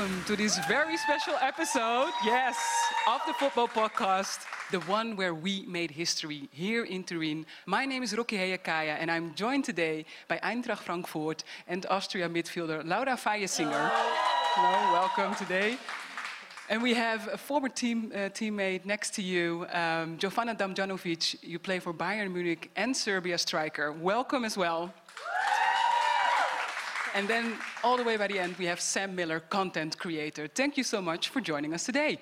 welcome 0.00 0.24
to 0.24 0.34
this 0.34 0.58
very 0.66 0.96
special 0.96 1.34
episode, 1.42 2.10
yes, 2.24 2.56
of 3.06 3.20
the 3.26 3.34
Football 3.34 3.68
Podcast, 3.68 4.46
the 4.70 4.80
one 4.80 5.14
where 5.14 5.34
we 5.34 5.66
made 5.66 5.90
history 5.90 6.48
here 6.52 6.84
in 6.84 7.04
Turin. 7.04 7.44
My 7.66 7.84
name 7.84 8.02
is 8.02 8.16
Rocky 8.16 8.38
Hehakaija, 8.38 8.96
and 8.98 9.10
I'm 9.10 9.34
joined 9.34 9.66
today 9.66 10.06
by 10.26 10.38
Eintracht 10.38 10.84
Frankfurt 10.84 11.44
and 11.68 11.84
Austria 11.90 12.30
midfielder 12.30 12.82
Laura 12.82 13.14
Feiersinger. 13.14 13.90
Hello, 14.54 14.92
welcome 14.94 15.34
today. 15.34 15.76
And 16.70 16.82
we 16.82 16.94
have 16.94 17.28
a 17.28 17.36
former 17.36 17.68
team, 17.68 18.10
uh, 18.14 18.30
teammate 18.30 18.86
next 18.86 19.12
to 19.16 19.22
you, 19.22 19.66
um, 19.72 20.16
Jovana 20.16 20.56
Damnjanović. 20.56 21.42
You 21.42 21.58
play 21.58 21.78
for 21.78 21.92
Bayern 21.92 22.32
Munich 22.32 22.70
and 22.74 22.96
Serbia 22.96 23.36
striker. 23.36 23.92
Welcome 23.92 24.46
as 24.46 24.56
well. 24.56 24.94
And 27.14 27.26
then, 27.28 27.54
all 27.82 27.96
the 27.96 28.04
way 28.04 28.16
by 28.16 28.28
the 28.28 28.38
end, 28.38 28.56
we 28.56 28.66
have 28.66 28.80
Sam 28.80 29.14
Miller, 29.14 29.40
content 29.40 29.98
creator. 29.98 30.48
Thank 30.48 30.76
you 30.76 30.84
so 30.84 31.02
much 31.02 31.28
for 31.28 31.40
joining 31.40 31.74
us 31.74 31.84
today. 31.84 32.18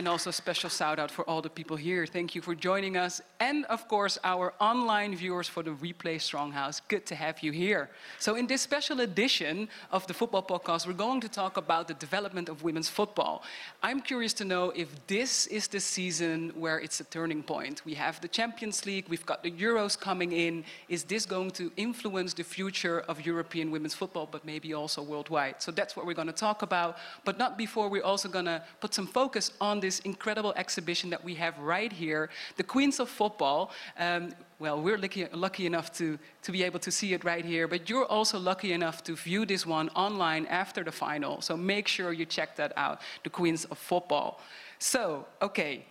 And 0.00 0.08
also 0.08 0.30
a 0.30 0.32
special 0.32 0.70
shout 0.70 0.98
out 0.98 1.10
for 1.10 1.28
all 1.28 1.42
the 1.42 1.50
people 1.50 1.76
here. 1.76 2.06
Thank 2.06 2.34
you 2.34 2.40
for 2.40 2.54
joining 2.54 2.96
us. 2.96 3.20
And 3.38 3.66
of 3.66 3.86
course, 3.86 4.18
our 4.24 4.54
online 4.58 5.14
viewers 5.14 5.46
for 5.46 5.62
the 5.62 5.72
WePlayStrong 5.72 6.52
house. 6.52 6.80
Good 6.88 7.04
to 7.04 7.14
have 7.14 7.42
you 7.42 7.52
here. 7.52 7.90
So, 8.18 8.34
in 8.34 8.46
this 8.46 8.62
special 8.62 9.00
edition 9.00 9.68
of 9.92 10.06
the 10.06 10.14
Football 10.14 10.42
Podcast, 10.42 10.86
we're 10.86 10.94
going 10.94 11.20
to 11.20 11.28
talk 11.28 11.58
about 11.58 11.86
the 11.86 11.92
development 11.92 12.48
of 12.48 12.62
women's 12.62 12.88
football. 12.88 13.42
I'm 13.82 14.00
curious 14.00 14.32
to 14.40 14.44
know 14.46 14.70
if 14.74 14.88
this 15.06 15.46
is 15.48 15.68
the 15.68 15.80
season 15.80 16.52
where 16.54 16.78
it's 16.80 17.00
a 17.00 17.04
turning 17.04 17.42
point. 17.42 17.84
We 17.84 17.92
have 17.94 18.22
the 18.22 18.28
Champions 18.28 18.86
League, 18.86 19.04
we've 19.10 19.26
got 19.26 19.42
the 19.42 19.50
Euros 19.50 20.00
coming 20.00 20.32
in. 20.32 20.64
Is 20.88 21.04
this 21.04 21.26
going 21.26 21.50
to 21.60 21.70
influence 21.76 22.32
the 22.32 22.44
future 22.44 23.00
of 23.00 23.26
European 23.26 23.70
women's 23.70 23.94
football, 23.94 24.26
but 24.32 24.46
maybe 24.46 24.72
also 24.72 25.02
worldwide? 25.02 25.56
So, 25.58 25.70
that's 25.70 25.94
what 25.94 26.06
we're 26.06 26.20
going 26.20 26.34
to 26.34 26.40
talk 26.48 26.62
about. 26.62 26.96
But 27.26 27.36
not 27.36 27.58
before 27.58 27.90
we're 27.90 28.08
also 28.12 28.30
going 28.30 28.46
to 28.46 28.62
put 28.80 28.94
some 28.94 29.06
focus 29.06 29.52
on 29.60 29.80
this 29.80 29.89
incredible 29.98 30.52
exhibition 30.54 31.10
that 31.10 31.24
we 31.24 31.34
have 31.34 31.58
right 31.58 31.92
here, 31.92 32.30
the 32.56 32.62
Queens 32.62 33.00
of 33.00 33.08
Football. 33.08 33.72
Um, 33.98 34.32
well, 34.60 34.80
we're 34.80 34.96
lucky, 34.96 35.26
lucky 35.32 35.66
enough 35.66 35.92
to, 35.94 36.18
to 36.42 36.52
be 36.52 36.62
able 36.62 36.78
to 36.78 36.90
see 36.92 37.12
it 37.12 37.24
right 37.24 37.44
here, 37.44 37.66
but 37.66 37.90
you're 37.90 38.06
also 38.06 38.38
lucky 38.38 38.72
enough 38.72 39.02
to 39.04 39.16
view 39.16 39.44
this 39.44 39.66
one 39.66 39.88
online 39.90 40.46
after 40.46 40.84
the 40.84 40.92
final. 40.92 41.40
So 41.40 41.56
make 41.56 41.88
sure 41.88 42.12
you 42.12 42.26
check 42.26 42.56
that 42.56 42.72
out, 42.76 43.00
the 43.24 43.30
Queens 43.30 43.64
of 43.64 43.78
Football. 43.78 44.40
So, 44.78 45.26
okay, 45.42 45.84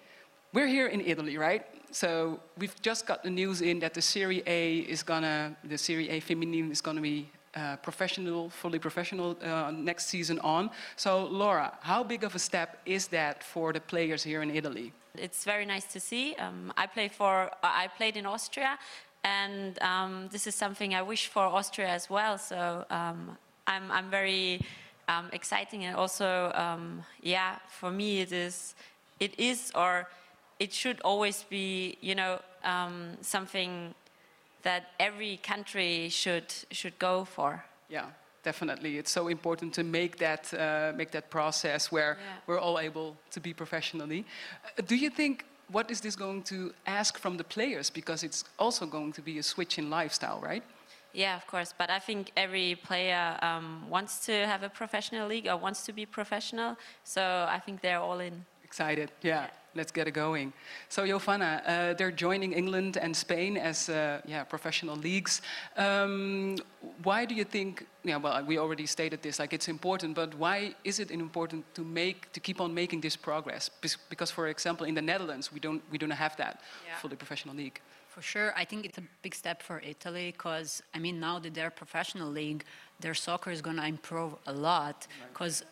we're 0.54 0.68
here 0.68 0.88
in 0.88 1.02
Italy, 1.02 1.38
right? 1.38 1.66
So 1.92 2.40
we've 2.58 2.80
just 2.82 3.06
got 3.06 3.24
the 3.24 3.30
news 3.30 3.62
in 3.62 3.80
that 3.80 3.94
the 3.94 4.02
Serie 4.02 4.44
A 4.46 4.78
is 4.78 5.04
gonna, 5.04 5.56
the 5.64 5.78
Serie 5.78 6.10
A 6.10 6.22
Femminile 6.22 6.72
is 6.72 6.82
gonna 6.82 7.02
be 7.02 7.30
uh, 7.56 7.76
professional, 7.78 8.50
fully 8.50 8.80
professional 8.80 9.38
uh, 9.42 9.72
next 9.72 10.08
season 10.08 10.40
on. 10.40 10.70
So, 10.96 11.26
Laura, 11.26 11.74
how 11.82 12.04
big 12.04 12.24
of 12.24 12.36
a 12.36 12.40
step 12.40 12.78
is 12.86 13.08
that 13.08 13.44
for 13.44 13.74
the 13.74 13.80
players 13.80 14.24
here 14.24 14.42
in 14.42 14.52
Italy? 14.52 14.94
It's 15.16 15.44
very 15.44 15.66
nice 15.66 15.86
to 15.94 16.00
see. 16.00 16.36
Um, 16.36 16.72
I 16.78 16.86
play 16.86 17.08
for. 17.08 17.50
I 17.64 17.88
played 17.98 18.16
in 18.16 18.26
Austria, 18.26 18.78
and 19.24 19.82
um, 19.82 20.30
this 20.32 20.48
is 20.48 20.56
something 20.56 20.94
I 20.94 21.02
wish 21.02 21.28
for 21.28 21.44
Austria 21.44 21.88
as 21.88 22.10
well. 22.10 22.38
So 22.38 22.86
um, 22.90 23.38
I'm 23.68 23.92
I'm 23.92 24.10
very 24.10 24.62
um, 25.08 25.30
exciting, 25.34 25.86
and 25.86 25.96
also 25.96 26.52
um, 26.54 27.04
yeah, 27.22 27.58
for 27.68 27.92
me 27.92 28.22
it 28.22 28.32
is 28.32 28.76
it 29.20 29.38
is 29.40 29.72
or 29.76 30.08
it 30.60 30.72
should 30.74 31.02
always 31.02 31.44
be 31.50 31.98
you 32.02 32.16
know 32.16 32.40
um, 32.64 33.18
something 33.22 33.94
that 34.64 34.84
every 35.00 35.38
country 35.38 36.10
should 36.10 36.54
should 36.72 36.98
go 37.00 37.26
for. 37.26 37.64
Yeah, 37.90 38.06
definitely. 38.44 38.98
It's 38.98 39.12
so 39.12 39.28
important 39.30 39.74
to 39.76 39.84
make 39.84 40.18
that 40.18 40.54
uh, 40.54 40.94
make 40.98 41.12
that 41.12 41.30
process 41.30 41.92
where 41.92 42.18
Yeah. 42.18 42.38
we're 42.48 42.60
all 42.60 42.78
able 42.80 43.16
to 43.32 43.40
be 43.40 43.54
professionally. 43.54 44.24
Uh, 44.66 44.82
do 44.88 44.96
you 44.96 45.10
think 45.10 45.44
what 45.72 45.92
is 45.92 46.02
this 46.02 46.16
going 46.16 46.44
to 46.44 46.74
ask 46.86 47.18
from 47.20 47.38
the 47.38 47.44
players? 47.44 47.92
Because 47.92 48.26
it's 48.26 48.44
also 48.58 48.86
going 48.86 49.14
to 49.14 49.22
be 49.22 49.38
a 49.40 49.44
switch 49.44 49.78
in 49.78 49.90
lifestyle, 49.90 50.40
right? 50.42 50.64
Yeah, 51.14 51.36
of 51.36 51.46
course. 51.48 51.74
But 51.78 51.90
I 51.90 52.00
think 52.00 52.32
every 52.36 52.76
player 52.76 53.38
um, 53.42 53.90
wants 53.90 54.26
to 54.26 54.32
have 54.32 54.64
a 54.64 54.70
professional 54.70 55.28
league 55.28 55.48
or 55.48 55.58
wants 55.58 55.86
to 55.86 55.94
be 55.94 56.06
professional. 56.06 56.76
So 57.04 57.22
I 57.50 57.60
think 57.60 57.82
they're 57.82 58.00
all 58.00 58.20
in. 58.20 58.46
Excited, 58.64 59.12
yeah. 59.24 59.48
Let's 59.76 59.92
get 59.92 60.08
it 60.08 60.12
going. 60.14 60.52
So, 60.90 61.06
Jovana, 61.06 61.62
uh, 61.66 61.94
they're 61.94 62.12
joining 62.12 62.54
England 62.54 62.98
and 62.98 63.16
Spain 63.16 63.58
as 63.58 63.90
uh, 63.90 64.22
yeah 64.26 64.44
professional 64.44 64.96
leagues. 64.96 65.42
Um, 65.78 66.58
why 67.04 67.26
do 67.26 67.36
you 67.36 67.44
think? 67.46 67.86
Yeah, 68.04 68.18
well, 68.18 68.44
we 68.46 68.58
already 68.58 68.86
stated 68.88 69.22
this. 69.22 69.38
Like, 69.40 69.54
it's 69.54 69.68
important, 69.68 70.16
but 70.16 70.34
why 70.36 70.74
is 70.84 71.00
it 71.00 71.12
important 71.12 71.64
to 71.76 71.84
make 71.84 72.32
to 72.34 72.40
keep 72.40 72.60
on 72.62 72.74
making 72.74 73.02
this 73.02 73.16
progress? 73.16 73.70
Because, 74.10 74.32
for 74.32 74.48
example, 74.48 74.88
in 74.88 74.96
the 74.96 75.02
Netherlands, 75.02 75.52
we 75.54 75.60
don't 75.60 75.82
we 75.92 75.98
don't 75.98 76.18
have 76.26 76.36
that 76.38 76.62
Yeah. 76.88 76.98
fully 77.02 77.16
professional 77.16 77.56
league. 77.56 77.80
For 78.08 78.22
sure, 78.24 78.52
I 78.62 78.66
think 78.66 78.86
it's 78.86 78.98
a 78.98 79.04
big 79.22 79.36
step 79.36 79.62
for 79.62 79.80
Italy 79.80 80.32
because 80.32 80.82
I 80.96 81.00
mean 81.00 81.20
now 81.20 81.40
that 81.40 81.54
they're 81.54 81.72
professional 81.72 82.30
league, 82.32 82.64
their 83.00 83.14
soccer 83.14 83.52
is 83.52 83.62
going 83.62 83.78
to 83.78 83.86
improve 83.86 84.34
a 84.46 84.52
lot. 84.54 85.08
Because, 85.32 85.64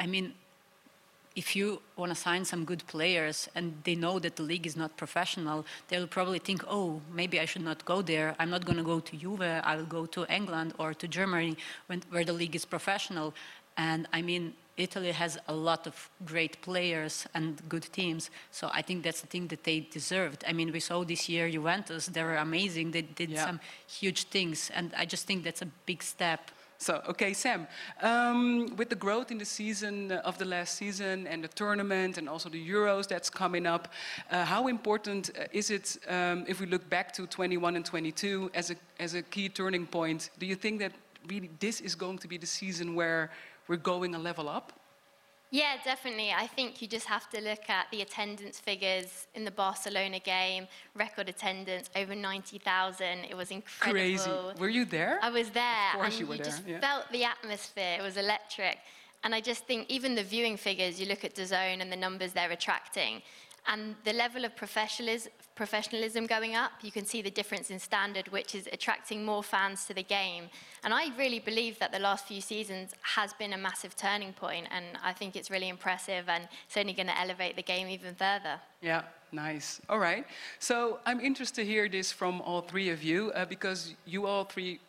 I 0.00 0.06
mean, 0.06 0.32
if 1.36 1.54
you 1.54 1.80
want 1.96 2.10
to 2.10 2.16
sign 2.16 2.44
some 2.44 2.64
good 2.64 2.84
players 2.86 3.48
and 3.54 3.74
they 3.84 3.94
know 3.94 4.18
that 4.18 4.36
the 4.36 4.42
league 4.42 4.66
is 4.66 4.76
not 4.76 4.96
professional, 4.96 5.64
they'll 5.88 6.06
probably 6.08 6.38
think, 6.40 6.64
oh, 6.68 7.00
maybe 7.12 7.38
I 7.38 7.44
should 7.44 7.62
not 7.62 7.84
go 7.84 8.02
there. 8.02 8.34
I'm 8.38 8.50
not 8.50 8.64
going 8.64 8.78
to 8.78 8.82
go 8.84 8.98
to 9.00 9.16
Juve. 9.16 9.42
I 9.42 9.76
will 9.76 9.86
go 9.86 10.06
to 10.06 10.26
England 10.32 10.74
or 10.78 10.94
to 10.94 11.06
Germany 11.06 11.56
when, 11.86 12.02
where 12.10 12.24
the 12.24 12.32
league 12.32 12.56
is 12.56 12.64
professional. 12.64 13.34
And 13.76 14.08
I 14.12 14.22
mean, 14.22 14.54
Italy 14.76 15.12
has 15.12 15.38
a 15.48 15.52
lot 15.54 15.86
of 15.86 16.08
great 16.24 16.60
players 16.62 17.26
and 17.34 17.60
good 17.68 17.82
teams. 17.92 18.30
So 18.50 18.70
I 18.72 18.82
think 18.82 19.02
that's 19.04 19.20
the 19.20 19.26
thing 19.26 19.48
that 19.48 19.64
they 19.64 19.80
deserved. 19.80 20.44
I 20.46 20.52
mean, 20.52 20.72
we 20.72 20.80
saw 20.80 21.04
this 21.04 21.28
year 21.28 21.48
Juventus, 21.50 22.06
they 22.06 22.22
were 22.22 22.36
amazing. 22.36 22.92
They 22.92 23.02
did 23.02 23.30
Yeah. 23.30 23.44
some 23.46 23.60
huge 23.86 24.24
things. 24.24 24.70
And 24.70 24.92
I 24.96 25.04
just 25.04 25.26
think 25.26 25.44
that's 25.44 25.62
a 25.62 25.68
big 25.86 26.02
step. 26.02 26.50
So, 26.80 27.02
okay, 27.08 27.32
Sam, 27.32 27.66
um, 28.02 28.76
with 28.76 28.88
the 28.88 28.94
growth 28.94 29.32
in 29.32 29.38
the 29.38 29.44
season 29.44 30.12
uh, 30.12 30.22
of 30.24 30.38
the 30.38 30.44
last 30.44 30.76
season 30.76 31.26
and 31.26 31.42
the 31.42 31.48
tournament 31.48 32.18
and 32.18 32.28
also 32.28 32.48
the 32.48 32.70
Euros 32.70 33.08
that's 33.08 33.28
coming 33.28 33.66
up, 33.66 33.88
uh, 34.30 34.44
how 34.44 34.68
important 34.68 35.30
uh, 35.36 35.46
is 35.52 35.70
it 35.70 35.96
um, 36.06 36.44
if 36.46 36.60
we 36.60 36.66
look 36.66 36.88
back 36.88 37.12
to 37.14 37.26
21 37.26 37.74
and 37.74 37.84
22 37.84 38.52
as 38.54 38.70
a, 38.70 38.76
as 39.00 39.14
a 39.14 39.22
key 39.22 39.48
turning 39.48 39.86
point? 39.86 40.30
Do 40.38 40.46
you 40.46 40.54
think 40.54 40.78
that 40.78 40.92
really 41.26 41.50
this 41.58 41.80
is 41.80 41.96
going 41.96 42.18
to 42.18 42.28
be 42.28 42.38
the 42.38 42.46
season 42.46 42.94
where 42.94 43.32
we're 43.66 43.76
going 43.76 44.14
a 44.14 44.18
level 44.18 44.48
up? 44.48 44.77
Yeah, 45.50 45.76
definitely. 45.82 46.30
I 46.30 46.46
think 46.46 46.82
you 46.82 46.88
just 46.88 47.06
have 47.06 47.30
to 47.30 47.40
look 47.40 47.70
at 47.70 47.86
the 47.90 48.02
attendance 48.02 48.60
figures 48.60 49.26
in 49.34 49.44
the 49.44 49.50
Barcelona 49.50 50.18
game, 50.18 50.66
record 50.94 51.28
attendance, 51.28 51.88
over 51.96 52.14
90,000. 52.14 53.24
It 53.30 53.34
was 53.36 53.50
incredible. 53.50 53.92
Crazy. 53.98 54.30
Were 54.60 54.68
you 54.68 54.84
there? 54.84 55.18
I 55.22 55.30
was 55.30 55.48
there, 55.50 55.88
Of 55.94 56.00
course 56.00 56.12
and 56.12 56.20
you 56.20 56.26
were 56.26 56.36
there, 56.36 56.44
just 56.44 56.66
yeah. 56.66 56.80
felt 56.80 57.10
the 57.12 57.24
atmosphere. 57.24 57.96
It 57.98 58.02
was 58.02 58.18
electric. 58.18 58.78
And 59.24 59.34
I 59.34 59.40
just 59.40 59.64
think 59.66 59.86
even 59.88 60.14
the 60.14 60.22
viewing 60.22 60.56
figures, 60.56 61.00
you 61.00 61.06
look 61.06 61.24
at 61.24 61.34
DAZN 61.34 61.80
and 61.80 61.90
the 61.90 61.96
numbers 61.96 62.32
they're 62.32 62.50
attracting, 62.50 63.22
and 63.68 63.94
the 64.04 64.14
level 64.14 64.46
of 64.46 64.52
professionalism, 64.56 66.26
going 66.26 66.54
up, 66.54 66.72
you 66.82 66.90
can 66.90 67.04
see 67.04 67.20
the 67.20 67.30
difference 67.30 67.70
in 67.70 67.78
standard, 67.78 68.26
which 68.28 68.54
is 68.54 68.66
attracting 68.72 69.24
more 69.24 69.42
fans 69.42 69.84
to 69.84 69.94
the 69.94 70.02
game. 70.02 70.44
And 70.82 70.94
I 70.94 71.14
really 71.18 71.38
believe 71.38 71.78
that 71.78 71.92
the 71.92 71.98
last 71.98 72.26
few 72.26 72.40
seasons 72.40 72.94
has 73.02 73.34
been 73.34 73.52
a 73.52 73.58
massive 73.58 73.94
turning 73.94 74.32
point, 74.32 74.68
and 74.70 74.86
I 75.04 75.12
think 75.12 75.36
it's 75.36 75.50
really 75.50 75.68
impressive, 75.68 76.30
and 76.30 76.48
it's 76.66 76.78
only 76.78 76.94
going 76.94 77.08
to 77.08 77.20
elevate 77.20 77.56
the 77.56 77.62
game 77.62 77.88
even 77.88 78.14
further. 78.14 78.58
Yeah, 78.80 79.02
nice. 79.32 79.82
All 79.90 79.98
right. 79.98 80.24
So 80.58 81.00
I'm 81.04 81.20
interested 81.20 81.62
to 81.62 81.66
hear 81.66 81.90
this 81.90 82.10
from 82.10 82.40
all 82.40 82.62
three 82.62 82.88
of 82.88 83.02
you 83.02 83.32
uh, 83.32 83.44
because 83.44 83.94
you 84.06 84.26
all 84.26 84.44
three 84.44 84.80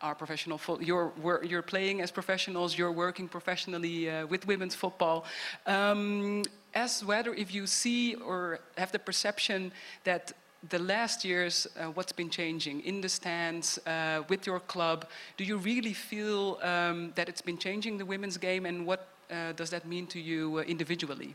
are 0.00 0.14
professional. 0.14 0.60
You're 0.80 1.12
you're 1.42 1.62
playing 1.62 2.02
as 2.02 2.10
professionals. 2.10 2.76
You're 2.76 2.92
working 2.92 3.28
professionally 3.28 4.10
uh, 4.10 4.26
with 4.26 4.46
women's 4.46 4.74
football. 4.74 5.24
Um, 5.66 6.42
as 6.74 7.02
whether 7.04 7.32
if 7.34 7.54
you 7.54 7.66
see 7.66 8.14
or 8.14 8.60
have 8.76 8.92
the 8.92 8.98
perception 8.98 9.72
that 10.04 10.32
the 10.68 10.78
last 10.78 11.24
years, 11.24 11.66
uh, 11.66 11.86
what's 11.86 12.12
been 12.12 12.30
changing 12.30 12.80
in 12.80 13.00
the 13.00 13.08
stands 13.08 13.78
uh, 13.86 14.22
with 14.28 14.46
your 14.46 14.60
club? 14.60 15.06
Do 15.36 15.44
you 15.44 15.58
really 15.58 15.92
feel 15.92 16.58
um, 16.62 17.12
that 17.14 17.28
it's 17.28 17.42
been 17.42 17.58
changing 17.58 17.98
the 17.98 18.04
women's 18.04 18.36
game, 18.36 18.66
and 18.66 18.86
what 18.86 19.08
uh, 19.30 19.52
does 19.52 19.70
that 19.70 19.86
mean 19.86 20.06
to 20.08 20.20
you 20.20 20.58
uh, 20.58 20.62
individually? 20.62 21.34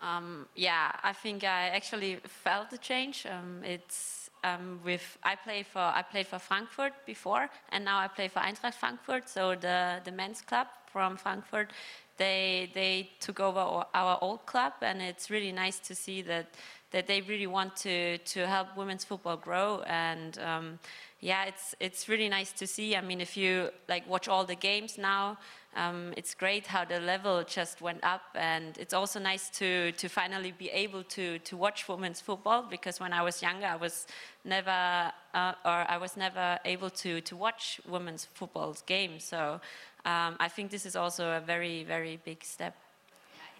Um, 0.00 0.46
yeah, 0.54 0.92
I 1.02 1.12
think 1.12 1.42
I 1.44 1.68
actually 1.68 2.20
felt 2.44 2.70
the 2.70 2.78
change. 2.78 3.26
Um, 3.26 3.62
it's 3.64 4.17
um, 4.44 4.80
with 4.84 5.18
I 5.22 5.34
play 5.36 5.62
for 5.62 5.80
I 5.80 6.02
played 6.02 6.26
for 6.26 6.38
Frankfurt 6.38 6.92
before, 7.06 7.48
and 7.70 7.84
now 7.84 7.98
I 7.98 8.08
play 8.08 8.28
for 8.28 8.40
Eintracht 8.40 8.74
Frankfurt. 8.74 9.28
So 9.28 9.54
the 9.54 10.00
the 10.04 10.12
men's 10.12 10.40
club 10.40 10.66
from 10.92 11.16
Frankfurt, 11.16 11.72
they 12.16 12.70
they 12.74 13.10
took 13.20 13.40
over 13.40 13.84
our, 13.94 14.18
old 14.20 14.46
club, 14.46 14.72
and 14.82 15.02
it's 15.02 15.30
really 15.30 15.52
nice 15.52 15.78
to 15.80 15.94
see 15.94 16.22
that 16.22 16.46
that 16.90 17.06
they 17.06 17.20
really 17.22 17.46
want 17.46 17.76
to 17.76 18.18
to 18.18 18.46
help 18.46 18.76
women's 18.76 19.04
football 19.04 19.36
grow 19.36 19.82
and. 19.86 20.38
Um, 20.38 20.78
yeah, 21.20 21.46
it's 21.46 21.74
it's 21.80 22.08
really 22.08 22.28
nice 22.28 22.52
to 22.52 22.66
see. 22.66 22.94
I 22.94 23.00
mean, 23.00 23.20
if 23.20 23.36
you 23.36 23.70
like 23.88 24.08
watch 24.08 24.28
all 24.28 24.44
the 24.44 24.54
games 24.54 24.98
now, 24.98 25.36
um, 25.78 26.12
it's 26.16 26.34
great 26.34 26.66
how 26.66 26.84
the 26.84 26.98
level 26.98 27.44
just 27.44 27.80
went 27.80 28.02
up, 28.02 28.22
and 28.34 28.76
it's 28.78 28.92
also 28.92 29.20
nice 29.20 29.48
to 29.60 29.92
to 29.92 30.08
finally 30.08 30.52
be 30.52 30.68
able 30.70 31.04
to 31.04 31.38
to 31.38 31.56
watch 31.56 31.88
women's 31.88 32.20
football 32.20 32.62
because 32.68 32.98
when 32.98 33.12
I 33.12 33.22
was 33.22 33.40
younger, 33.40 33.66
I 33.66 33.76
was 33.76 34.06
never 34.44 35.12
uh, 35.34 35.52
or 35.64 35.78
I 35.94 35.96
was 35.96 36.16
never 36.16 36.58
able 36.64 36.90
to 37.02 37.20
to 37.20 37.36
watch 37.36 37.80
women's 37.88 38.24
football 38.34 38.76
games. 38.86 39.24
So 39.24 39.60
um, 40.04 40.36
I 40.40 40.48
think 40.48 40.70
this 40.70 40.84
is 40.84 40.96
also 40.96 41.24
a 41.36 41.40
very 41.40 41.84
very 41.84 42.18
big 42.24 42.42
step. 42.44 42.74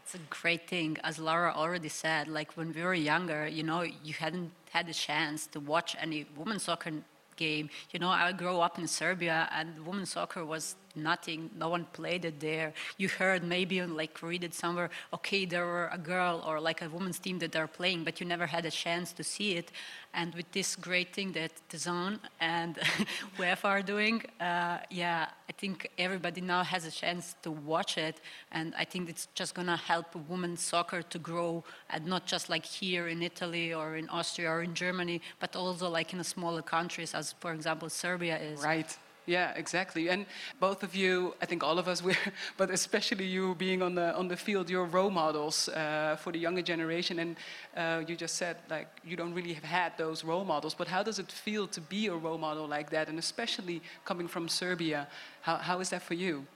It's 0.03 0.15
a 0.15 0.25
great 0.43 0.67
thing, 0.67 0.97
as 1.05 1.19
Laura 1.19 1.53
already 1.55 1.91
said. 1.91 2.27
Like 2.29 2.57
when 2.57 2.73
we 2.73 2.83
were 2.83 2.95
younger, 2.95 3.47
you 3.47 3.63
know, 3.63 3.83
you 3.83 4.15
hadn't 4.15 4.51
had 4.71 4.87
the 4.87 4.95
chance 4.95 5.47
to 5.49 5.61
watch 5.61 5.95
any 6.01 6.27
women's 6.37 6.65
soccer 6.65 6.93
game. 7.39 7.71
You 7.93 8.01
know, 8.01 8.11
I 8.11 8.33
grew 8.33 8.61
up 8.61 8.79
in 8.79 8.87
Serbia 8.87 9.49
and 9.53 9.87
women's 9.87 10.11
soccer 10.11 10.45
was 10.45 10.77
nothing. 11.03 11.51
No 11.57 11.69
one 11.69 11.85
played 11.93 12.25
it 12.25 12.41
there. 12.41 12.73
You 12.97 13.09
heard 13.09 13.45
maybe 13.45 13.83
like 13.83 14.23
read 14.23 14.45
it 14.45 14.55
somewhere, 14.55 14.91
okay, 15.13 15.45
there 15.45 15.67
were 15.67 15.89
a 15.93 15.99
girl 15.99 16.45
or 16.47 16.61
like 16.61 16.83
a 16.83 16.89
women's 16.89 17.19
team 17.19 17.39
that 17.41 17.53
they're 17.53 17.67
playing, 17.67 18.05
but 18.05 18.21
you 18.21 18.27
never 18.27 18.47
had 18.47 18.65
a 18.65 18.71
chance 18.71 19.13
to 19.13 19.25
see 19.25 19.57
it. 19.57 19.73
And 20.15 20.35
with 20.35 20.51
this 20.53 20.75
great 20.75 21.13
thing 21.15 21.33
that 21.33 21.53
DAZN 21.71 22.19
and 22.41 22.77
UEFA 23.39 23.65
are 23.65 23.83
doing, 23.83 24.23
uh, 24.41 24.79
yeah, 24.91 25.29
I 25.49 25.53
think 25.53 25.91
everybody 25.99 26.41
now 26.41 26.63
has 26.65 26.85
a 26.87 26.91
chance 26.91 27.37
to 27.43 27.51
watch 27.51 27.99
it. 27.99 28.21
And 28.51 28.75
I 28.77 28.85
think 28.85 29.09
it's 29.11 29.29
just 29.35 29.55
to 29.55 29.77
help 29.77 30.07
women's 30.29 30.63
soccer 30.63 31.03
to 31.03 31.19
grow, 31.19 31.65
and 31.91 32.07
not 32.07 32.27
just 32.27 32.49
like 32.49 32.65
here 32.65 33.09
in 33.09 33.23
Italy 33.23 33.75
or 33.75 33.97
in 33.97 34.09
Austria 34.09 34.51
or 34.51 34.63
in 34.63 34.75
Germany, 34.75 35.21
but 35.41 35.55
also 35.57 35.89
like 35.89 36.13
in 36.13 36.25
smaller 36.25 36.63
countries, 36.63 37.15
as 37.15 37.35
for 37.41 37.53
example 37.53 37.89
Serbia 37.89 38.39
is. 38.39 38.63
Right. 38.63 38.97
Yeah, 39.29 39.53
exactly. 39.57 40.09
And 40.09 40.25
both 40.59 40.83
of 40.83 40.95
you, 40.95 41.35
I 41.43 41.45
think 41.45 41.63
all 41.63 41.79
of 41.79 41.87
us, 41.87 42.03
we're, 42.07 42.17
but 42.57 42.71
especially 42.71 43.27
you 43.27 43.55
being 43.57 43.83
on 43.83 43.95
the 43.95 44.17
on 44.17 44.27
the 44.27 44.37
field, 44.37 44.71
you're 44.71 44.87
role 44.87 45.11
models 45.11 45.69
uh, 45.69 46.17
for 46.19 46.33
the 46.33 46.39
younger 46.39 46.63
generation. 46.63 47.19
And 47.19 47.37
uh, 47.77 48.03
you 48.09 48.17
just 48.17 48.37
said 48.37 48.57
like 48.71 48.89
you 49.05 49.17
don't 49.17 49.35
really 49.35 49.53
have 49.53 49.65
had 49.65 49.93
those 49.99 50.25
role 50.25 50.45
models. 50.47 50.75
But 50.75 50.89
how 50.89 51.03
does 51.03 51.19
it 51.19 51.31
feel 51.31 51.69
to 51.69 51.81
be 51.81 52.07
a 52.07 52.15
role 52.15 52.39
model 52.39 52.67
like 52.67 52.89
that? 52.91 53.09
And 53.09 53.19
especially 53.19 53.83
coming 54.07 54.29
from 54.29 54.49
Serbia, 54.49 55.07
how 55.43 55.57
how 55.57 55.81
is 55.81 55.91
that 55.91 56.03
for 56.03 56.15
you? 56.15 56.47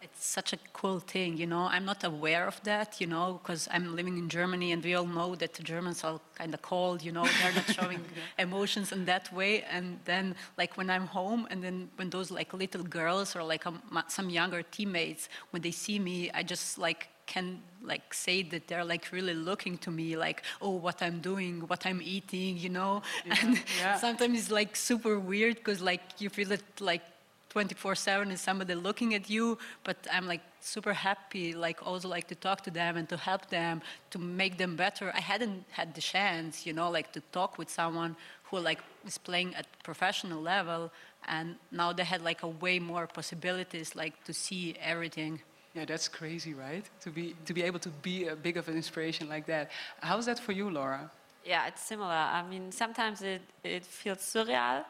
It's 0.00 0.24
such 0.24 0.52
a 0.52 0.58
cool 0.72 1.00
thing, 1.00 1.36
you 1.36 1.46
know. 1.46 1.68
I'm 1.70 1.84
not 1.84 2.04
aware 2.04 2.46
of 2.46 2.62
that, 2.62 3.00
you 3.00 3.08
know, 3.08 3.40
because 3.42 3.68
I'm 3.72 3.96
living 3.96 4.16
in 4.16 4.28
Germany 4.28 4.70
and 4.70 4.82
we 4.82 4.94
all 4.94 5.06
know 5.06 5.34
that 5.34 5.54
the 5.54 5.62
Germans 5.64 6.04
are 6.04 6.20
kind 6.36 6.54
of 6.54 6.62
cold, 6.62 7.02
you 7.02 7.10
know, 7.10 7.24
they're 7.24 7.52
not 7.52 7.68
showing 7.70 8.00
emotions 8.38 8.92
in 8.92 9.04
that 9.06 9.32
way. 9.32 9.62
And 9.62 9.98
then, 10.04 10.36
like, 10.56 10.76
when 10.76 10.88
I'm 10.88 11.06
home 11.06 11.48
and 11.50 11.62
then 11.64 11.90
when 11.96 12.10
those, 12.10 12.30
like, 12.30 12.52
little 12.54 12.84
girls 12.84 13.34
or, 13.34 13.42
like, 13.42 13.66
um, 13.66 13.82
some 14.06 14.30
younger 14.30 14.62
teammates, 14.62 15.28
when 15.50 15.62
they 15.62 15.72
see 15.72 15.98
me, 15.98 16.30
I 16.32 16.44
just, 16.44 16.78
like, 16.78 17.08
can 17.26 17.60
like 17.82 18.14
say 18.14 18.42
that 18.42 18.66
they're 18.68 18.86
like 18.86 19.12
really 19.12 19.34
looking 19.34 19.76
to 19.76 19.90
me 19.90 20.16
like 20.16 20.42
oh 20.62 20.70
what 20.70 21.02
i'm 21.02 21.20
doing 21.20 21.60
what 21.68 21.84
i'm 21.84 22.00
eating 22.02 22.56
you 22.56 22.70
know 22.70 23.02
yeah, 23.26 23.34
and 23.42 23.62
yeah. 23.78 23.96
sometimes 23.98 24.38
it's 24.38 24.50
like 24.50 24.74
super 24.74 25.20
weird 25.20 25.56
because 25.56 25.82
like 25.82 26.00
you 26.18 26.30
feel 26.30 26.50
it 26.52 26.64
like 26.80 27.02
24/7 27.50 28.30
is 28.30 28.40
somebody 28.40 28.74
looking 28.74 29.14
at 29.14 29.30
you, 29.30 29.58
but 29.84 29.96
I'm 30.12 30.26
like 30.26 30.42
super 30.60 30.92
happy, 30.92 31.54
like 31.54 31.86
also 31.86 32.08
like 32.08 32.26
to 32.28 32.34
talk 32.34 32.62
to 32.64 32.70
them 32.70 32.96
and 32.96 33.08
to 33.08 33.16
help 33.16 33.48
them 33.48 33.80
to 34.10 34.18
make 34.18 34.58
them 34.58 34.76
better. 34.76 35.10
I 35.14 35.20
hadn't 35.20 35.64
had 35.70 35.94
the 35.94 36.00
chance, 36.00 36.66
you 36.66 36.72
know, 36.72 36.90
like 36.90 37.12
to 37.12 37.20
talk 37.32 37.58
with 37.58 37.70
someone 37.70 38.16
who 38.44 38.58
like 38.58 38.80
is 39.06 39.18
playing 39.18 39.54
at 39.54 39.66
professional 39.82 40.40
level, 40.42 40.90
and 41.26 41.56
now 41.70 41.92
they 41.92 42.04
had 42.04 42.22
like 42.22 42.42
a 42.42 42.48
way 42.48 42.78
more 42.78 43.06
possibilities, 43.06 43.94
like 43.94 44.14
to 44.24 44.32
see 44.32 44.74
everything. 44.80 45.40
Yeah, 45.74 45.84
that's 45.84 46.08
crazy, 46.08 46.54
right? 46.54 46.84
To 47.00 47.10
be 47.10 47.34
to 47.44 47.52
be 47.54 47.62
able 47.62 47.78
to 47.80 47.90
be 48.02 48.28
a 48.28 48.36
big 48.36 48.56
of 48.56 48.68
an 48.68 48.74
inspiration 48.74 49.28
like 49.28 49.46
that. 49.46 49.70
How's 50.00 50.26
that 50.26 50.38
for 50.38 50.52
you, 50.52 50.70
Laura? 50.70 51.10
Yeah, 51.44 51.66
it's 51.66 51.82
similar. 51.82 52.10
I 52.10 52.42
mean, 52.42 52.70
sometimes 52.72 53.22
it, 53.22 53.40
it 53.64 53.84
feels 53.84 54.18
surreal 54.18 54.84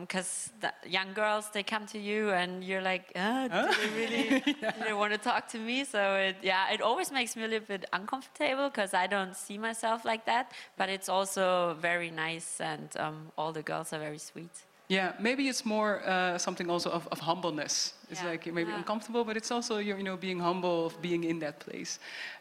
because 0.00 0.50
yeah. 0.62 0.68
um, 0.68 0.90
young 0.90 1.12
girls 1.14 1.48
they 1.50 1.62
come 1.62 1.86
to 1.86 1.98
you 1.98 2.30
and 2.30 2.62
you're 2.62 2.82
like, 2.82 3.10
oh, 3.16 3.48
do 3.48 3.74
they 3.80 3.88
really 3.96 4.56
yeah. 4.62 4.72
they 4.84 4.92
want 4.92 5.12
to 5.12 5.18
talk 5.18 5.48
to 5.48 5.58
me? 5.58 5.84
So 5.84 6.14
it, 6.16 6.36
yeah, 6.42 6.72
it 6.72 6.82
always 6.82 7.10
makes 7.10 7.36
me 7.36 7.44
a 7.44 7.48
little 7.48 7.66
bit 7.66 7.86
uncomfortable 7.92 8.68
because 8.68 8.92
I 8.92 9.06
don't 9.06 9.34
see 9.34 9.56
myself 9.56 10.04
like 10.04 10.26
that. 10.26 10.52
But 10.76 10.88
it's 10.90 11.08
also 11.08 11.76
very 11.80 12.10
nice, 12.10 12.60
and 12.60 12.88
um, 12.98 13.32
all 13.38 13.52
the 13.52 13.62
girls 13.62 13.92
are 13.92 13.98
very 13.98 14.18
sweet. 14.18 14.50
Yeah, 14.90 15.12
maybe 15.20 15.46
it's 15.48 15.64
more 15.64 16.02
uh, 16.04 16.36
something 16.36 16.68
also 16.68 16.90
of, 16.90 17.06
of 17.12 17.20
humbleness. 17.20 17.94
It's 18.10 18.22
yeah. 18.22 18.30
like 18.30 18.52
maybe 18.52 18.70
yeah. 18.70 18.78
uncomfortable, 18.78 19.24
but 19.24 19.36
it's 19.36 19.52
also 19.52 19.78
you 19.78 20.02
know 20.02 20.16
being 20.16 20.40
humble 20.40 20.86
of 20.86 21.00
being 21.00 21.22
in 21.22 21.38
that 21.38 21.60
place. 21.60 22.00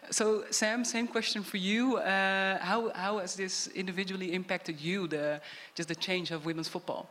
So 0.10 0.46
Sam, 0.50 0.84
same 0.84 1.08
question 1.08 1.44
for 1.44 1.58
you. 1.58 1.98
Uh, 1.98 2.58
how 2.58 2.92
how 2.96 3.20
has 3.20 3.36
this 3.36 3.68
individually 3.76 4.34
impacted 4.34 4.82
you? 4.82 5.08
The 5.08 5.42
just 5.76 5.90
the 5.90 5.96
change 5.96 6.32
of 6.32 6.46
women's 6.46 6.68
football. 6.68 7.06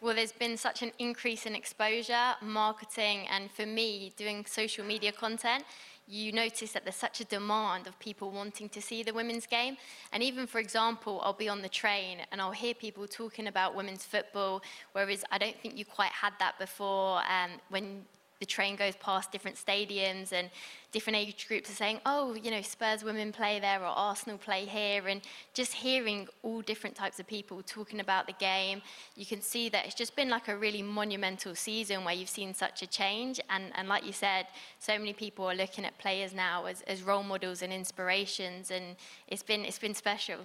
Well, 0.00 0.16
there's 0.16 0.32
been 0.32 0.56
such 0.56 0.82
an 0.82 0.90
increase 0.98 1.46
in 1.46 1.54
exposure, 1.54 2.34
marketing, 2.42 3.28
and 3.30 3.50
for 3.52 3.66
me, 3.66 4.12
doing 4.16 4.44
social 4.44 4.84
media 4.84 5.12
content 5.12 5.64
you 6.06 6.32
notice 6.32 6.72
that 6.72 6.84
there's 6.84 6.96
such 6.96 7.20
a 7.20 7.24
demand 7.24 7.86
of 7.86 7.98
people 7.98 8.30
wanting 8.30 8.68
to 8.70 8.82
see 8.82 9.02
the 9.02 9.12
women's 9.12 9.46
game. 9.46 9.76
And 10.12 10.22
even, 10.22 10.46
for 10.46 10.58
example, 10.58 11.20
I'll 11.24 11.32
be 11.32 11.48
on 11.48 11.62
the 11.62 11.68
train 11.68 12.18
and 12.30 12.40
I'll 12.40 12.50
hear 12.50 12.74
people 12.74 13.06
talking 13.06 13.46
about 13.46 13.74
women's 13.74 14.04
football, 14.04 14.62
whereas 14.92 15.24
I 15.30 15.38
don't 15.38 15.58
think 15.60 15.78
you 15.78 15.84
quite 15.84 16.12
had 16.12 16.34
that 16.40 16.58
before 16.58 17.18
um, 17.18 17.52
when 17.70 18.04
the 18.44 18.50
train 18.50 18.76
goes 18.76 18.94
past 18.96 19.32
different 19.32 19.56
stadiums 19.56 20.30
and 20.30 20.50
different 20.92 21.16
age 21.16 21.48
groups 21.48 21.70
are 21.70 21.74
saying, 21.74 21.98
oh, 22.04 22.34
you 22.34 22.50
know, 22.50 22.60
Spurs 22.60 23.02
women 23.02 23.32
play 23.32 23.58
there 23.58 23.80
or 23.80 23.86
Arsenal 23.86 24.36
play 24.36 24.66
here. 24.66 25.08
And 25.08 25.22
just 25.54 25.72
hearing 25.72 26.28
all 26.42 26.60
different 26.60 26.94
types 26.94 27.18
of 27.18 27.26
people 27.26 27.62
talking 27.62 28.00
about 28.00 28.26
the 28.26 28.34
game, 28.34 28.82
you 29.16 29.24
can 29.24 29.40
see 29.40 29.70
that 29.70 29.86
it's 29.86 29.94
just 29.94 30.14
been 30.14 30.28
like 30.28 30.48
a 30.48 30.56
really 30.58 30.82
monumental 30.82 31.54
season 31.54 32.04
where 32.04 32.12
you've 32.12 32.28
seen 32.28 32.52
such 32.52 32.82
a 32.82 32.86
change. 32.86 33.40
And, 33.48 33.72
and 33.76 33.88
like 33.88 34.04
you 34.04 34.12
said, 34.12 34.44
so 34.78 34.98
many 34.98 35.14
people 35.14 35.46
are 35.50 35.54
looking 35.54 35.86
at 35.86 35.96
players 35.96 36.34
now 36.34 36.66
as, 36.66 36.82
as 36.82 37.02
role 37.02 37.22
models 37.22 37.62
and 37.62 37.72
inspirations. 37.72 38.70
And 38.70 38.96
it's 39.26 39.42
been, 39.42 39.64
it's 39.64 39.78
been 39.78 39.94
special. 39.94 40.40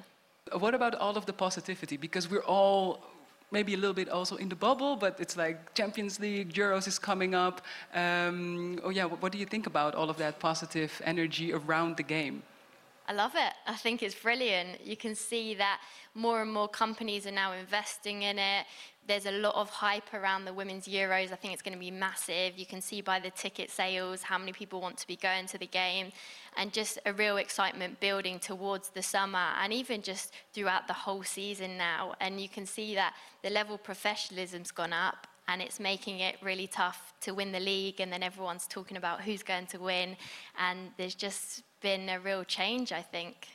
What 0.58 0.74
about 0.74 0.96
all 0.96 1.18
of 1.18 1.26
the 1.26 1.34
positivity? 1.34 1.98
Because 1.98 2.32
we're 2.32 2.48
all 2.58 3.04
maybe 3.52 3.74
a 3.74 3.78
little 3.78 3.94
bit 3.94 4.10
also 4.10 4.36
in 4.36 4.50
the 4.50 4.56
bubble, 4.56 4.96
but 4.96 5.20
it's 5.20 5.36
like 5.36 5.74
Champions 5.74 6.20
League, 6.20 6.54
Euros 6.54 6.88
is 6.88 7.00
coming 7.00 7.34
up. 7.34 7.62
Um, 7.94 8.80
oh 8.84 8.90
yeah, 8.90 9.06
what, 9.06 9.22
what 9.22 9.32
do 9.32 9.38
you 9.38 9.46
think 9.46 9.68
about 9.68 9.96
all 9.96 10.10
of 10.10 10.18
that 10.18 10.40
positive 10.40 11.02
energy 11.06 11.54
around 11.54 11.98
the 11.98 12.04
game? 12.04 12.44
I 13.10 13.14
love 13.14 13.32
it. 13.34 13.54
I 13.66 13.74
think 13.74 14.04
it's 14.04 14.14
brilliant. 14.14 14.86
You 14.86 14.96
can 14.96 15.16
see 15.16 15.56
that 15.56 15.82
more 16.14 16.44
and 16.44 16.54
more 16.54 16.68
companies 16.68 17.26
are 17.26 17.32
now 17.32 17.54
investing 17.54 18.22
in 18.22 18.38
it. 18.38 18.68
There's 19.08 19.26
a 19.26 19.32
lot 19.32 19.56
of 19.56 19.68
hype 19.72 20.14
around 20.14 20.46
the 20.46 20.54
Women's 20.54 20.88
Euros. 20.88 21.32
I 21.32 21.36
think 21.36 21.54
it's 21.54 21.64
going 21.64 21.74
to 21.74 21.80
be 21.80 21.90
massive. 21.90 22.56
You 22.56 22.68
can 22.68 22.82
see 22.82 23.02
by 23.02 23.20
the 23.20 23.32
ticket 23.32 23.72
sales 23.72 24.22
how 24.22 24.38
many 24.38 24.54
people 24.54 24.80
want 24.80 24.96
to 24.98 25.08
be 25.08 25.16
going 25.16 25.48
to 25.48 25.58
the 25.58 25.66
game, 25.66 26.12
and 26.56 26.72
just 26.72 27.00
a 27.08 27.14
real 27.14 27.38
excitement 27.38 28.00
building 28.00 28.38
towards 28.38 28.90
the 28.90 29.02
summer 29.02 29.48
and 29.60 29.74
even 29.74 30.04
just 30.04 30.32
throughout 30.54 30.86
the 30.86 30.94
whole 30.94 31.24
season 31.24 31.80
now. 31.80 32.14
And 32.22 32.40
you 32.40 32.48
can 32.48 32.68
see 32.68 32.94
that 32.94 33.16
the 33.42 33.50
level 33.50 33.74
of 33.74 33.84
professionalism's 33.84 34.70
gone 34.70 34.94
up 34.94 35.26
and 35.48 35.64
it's 35.64 35.80
making 35.80 36.20
it 36.20 36.36
really 36.44 36.68
tough 36.68 37.14
to 37.22 37.34
win 37.34 37.52
the 37.52 37.60
league 37.60 38.00
and 38.02 38.14
then 38.14 38.22
everyone's 38.22 38.68
talking 38.68 38.98
about 38.98 39.22
who's 39.22 39.42
going 39.42 39.66
to 39.66 39.80
win 39.80 40.16
and 40.60 40.92
there's 40.98 41.16
just 41.16 41.64
been 41.82 42.10
a 42.10 42.20
real 42.20 42.44
change 42.44 42.92
i 42.92 43.02
think 43.02 43.48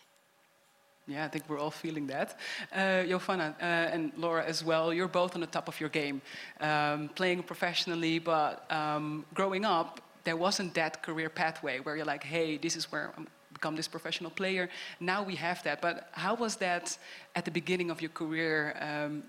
yeah, 1.06 1.26
I 1.26 1.28
think 1.28 1.44
we're 1.50 1.58
all 1.58 1.70
feeling 1.70 2.06
that. 2.06 2.38
Uh, 2.74 3.04
uh, 3.04 3.62
and 3.62 4.10
Laura 4.16 4.42
as 4.42 4.64
well, 4.64 4.90
you're 4.90 5.06
both 5.06 5.34
on 5.34 5.42
the 5.42 5.46
top 5.46 5.68
of 5.68 5.78
your 5.78 5.90
game, 5.90 6.22
um, 6.60 7.10
playing 7.14 7.42
professionally, 7.42 8.18
but 8.18 8.64
um, 8.72 9.26
growing 9.34 9.66
up, 9.66 10.00
there 10.24 10.36
wasn't 10.36 10.72
that 10.72 11.02
career 11.02 11.28
pathway 11.28 11.78
where 11.80 11.94
you're 11.94 12.06
like, 12.06 12.24
hey, 12.24 12.56
this 12.56 12.74
is 12.74 12.90
where 12.90 13.12
I'm 13.18 13.26
become 13.54 13.76
this 13.76 13.88
professional 13.88 14.30
player. 14.30 14.68
Now 15.00 15.22
we 15.22 15.36
have 15.36 15.62
that. 15.62 15.80
But 15.80 16.08
how 16.12 16.34
was 16.34 16.56
that 16.56 16.98
at 17.34 17.44
the 17.44 17.50
beginning 17.50 17.90
of 17.90 18.02
your 18.02 18.10
career, 18.10 18.76
um, 18.80 19.22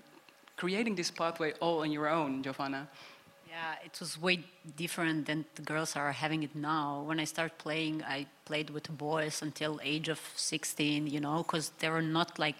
creating 0.56 0.94
this 0.96 1.10
pathway 1.10 1.52
all 1.60 1.80
on 1.80 1.90
your 1.90 2.08
own, 2.08 2.42
Jovana? 2.42 2.86
Yeah, 3.56 3.76
it 3.86 3.98
was 4.00 4.20
way 4.20 4.40
different 4.76 5.24
than 5.24 5.46
the 5.54 5.62
girls 5.62 5.96
are 5.96 6.12
having 6.12 6.42
it 6.42 6.54
now. 6.54 7.00
When 7.06 7.18
I 7.18 7.24
started 7.24 7.56
playing, 7.56 8.02
I 8.04 8.26
played 8.44 8.68
with 8.68 8.86
boys 8.98 9.40
until 9.40 9.80
age 9.82 10.10
of 10.10 10.20
16, 10.36 11.06
you 11.06 11.20
know, 11.20 11.38
because 11.38 11.70
they 11.78 11.88
were 11.88 12.02
not 12.02 12.38
like 12.38 12.56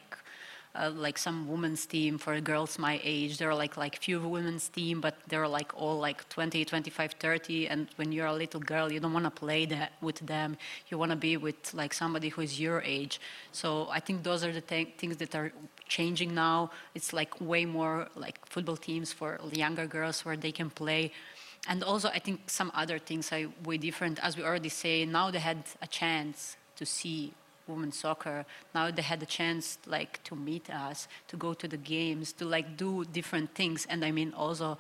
uh, 0.78 0.90
like 0.90 1.18
some 1.18 1.49
women's 1.49 1.87
team 1.87 2.18
for 2.18 2.40
girls 2.40 2.78
my 2.78 3.00
age. 3.02 3.38
There 3.38 3.50
are 3.50 3.54
like 3.54 3.76
like 3.76 3.97
few 3.97 4.21
women's 4.21 4.68
team, 4.68 5.00
but 5.00 5.14
they're 5.28 5.49
like 5.49 5.73
all 5.75 5.99
like 5.99 6.28
20, 6.28 6.64
25, 6.64 7.12
30. 7.12 7.68
And 7.68 7.88
when 7.97 8.12
you're 8.12 8.26
a 8.26 8.35
little 8.35 8.61
girl, 8.61 8.92
you 8.92 9.00
don't 9.00 9.12
want 9.12 9.25
to 9.25 9.30
play 9.30 9.66
that 9.66 9.92
with 10.00 10.18
them. 10.21 10.56
You 10.88 10.99
want 10.99 11.11
to 11.11 11.16
be 11.16 11.37
with 11.37 11.75
like 11.75 11.95
somebody 11.95 12.28
who 12.28 12.42
is 12.42 12.61
your 12.61 12.83
age. 12.83 13.21
So 13.52 13.88
I 13.90 14.00
think 14.00 14.23
those 14.23 14.45
are 14.45 14.52
the 14.52 14.61
th- 14.61 14.95
things 14.99 15.16
that 15.18 15.35
are 15.35 15.52
changing 15.88 16.35
now. 16.35 16.71
It's 16.95 17.12
like 17.12 17.40
way 17.40 17.64
more 17.64 18.09
like 18.14 18.45
football 18.47 18.76
teams 18.76 19.12
for 19.12 19.40
younger 19.52 19.87
girls 19.87 20.25
where 20.25 20.37
they 20.37 20.52
can 20.52 20.71
play. 20.71 21.12
And 21.68 21.83
also, 21.83 22.09
I 22.09 22.21
think 22.21 22.49
some 22.49 22.71
other 22.75 22.99
things 22.99 23.33
are 23.33 23.47
way 23.64 23.76
different. 23.76 24.23
As 24.23 24.37
we 24.37 24.45
already 24.45 24.68
say, 24.68 25.04
now 25.04 25.30
they 25.30 25.40
had 25.40 25.64
a 25.83 25.87
chance 25.87 26.56
to 26.76 26.87
see 26.87 27.33
women's 27.68 27.99
soccer. 27.99 28.44
Now 28.75 28.90
they 28.90 29.02
had 29.02 29.23
a 29.23 29.26
chance, 29.26 29.78
like, 29.87 30.23
to 30.25 30.35
meet 30.37 30.70
us, 30.70 31.08
to 31.28 31.37
go 31.37 31.54
to 31.54 31.66
the 31.68 31.76
games, 31.76 32.32
to 32.35 32.44
like 32.44 32.76
do 32.76 33.04
different 33.04 33.54
things. 33.54 33.87
And 33.90 34.04
I 34.04 34.11
mean, 34.11 34.32
also, 34.37 34.78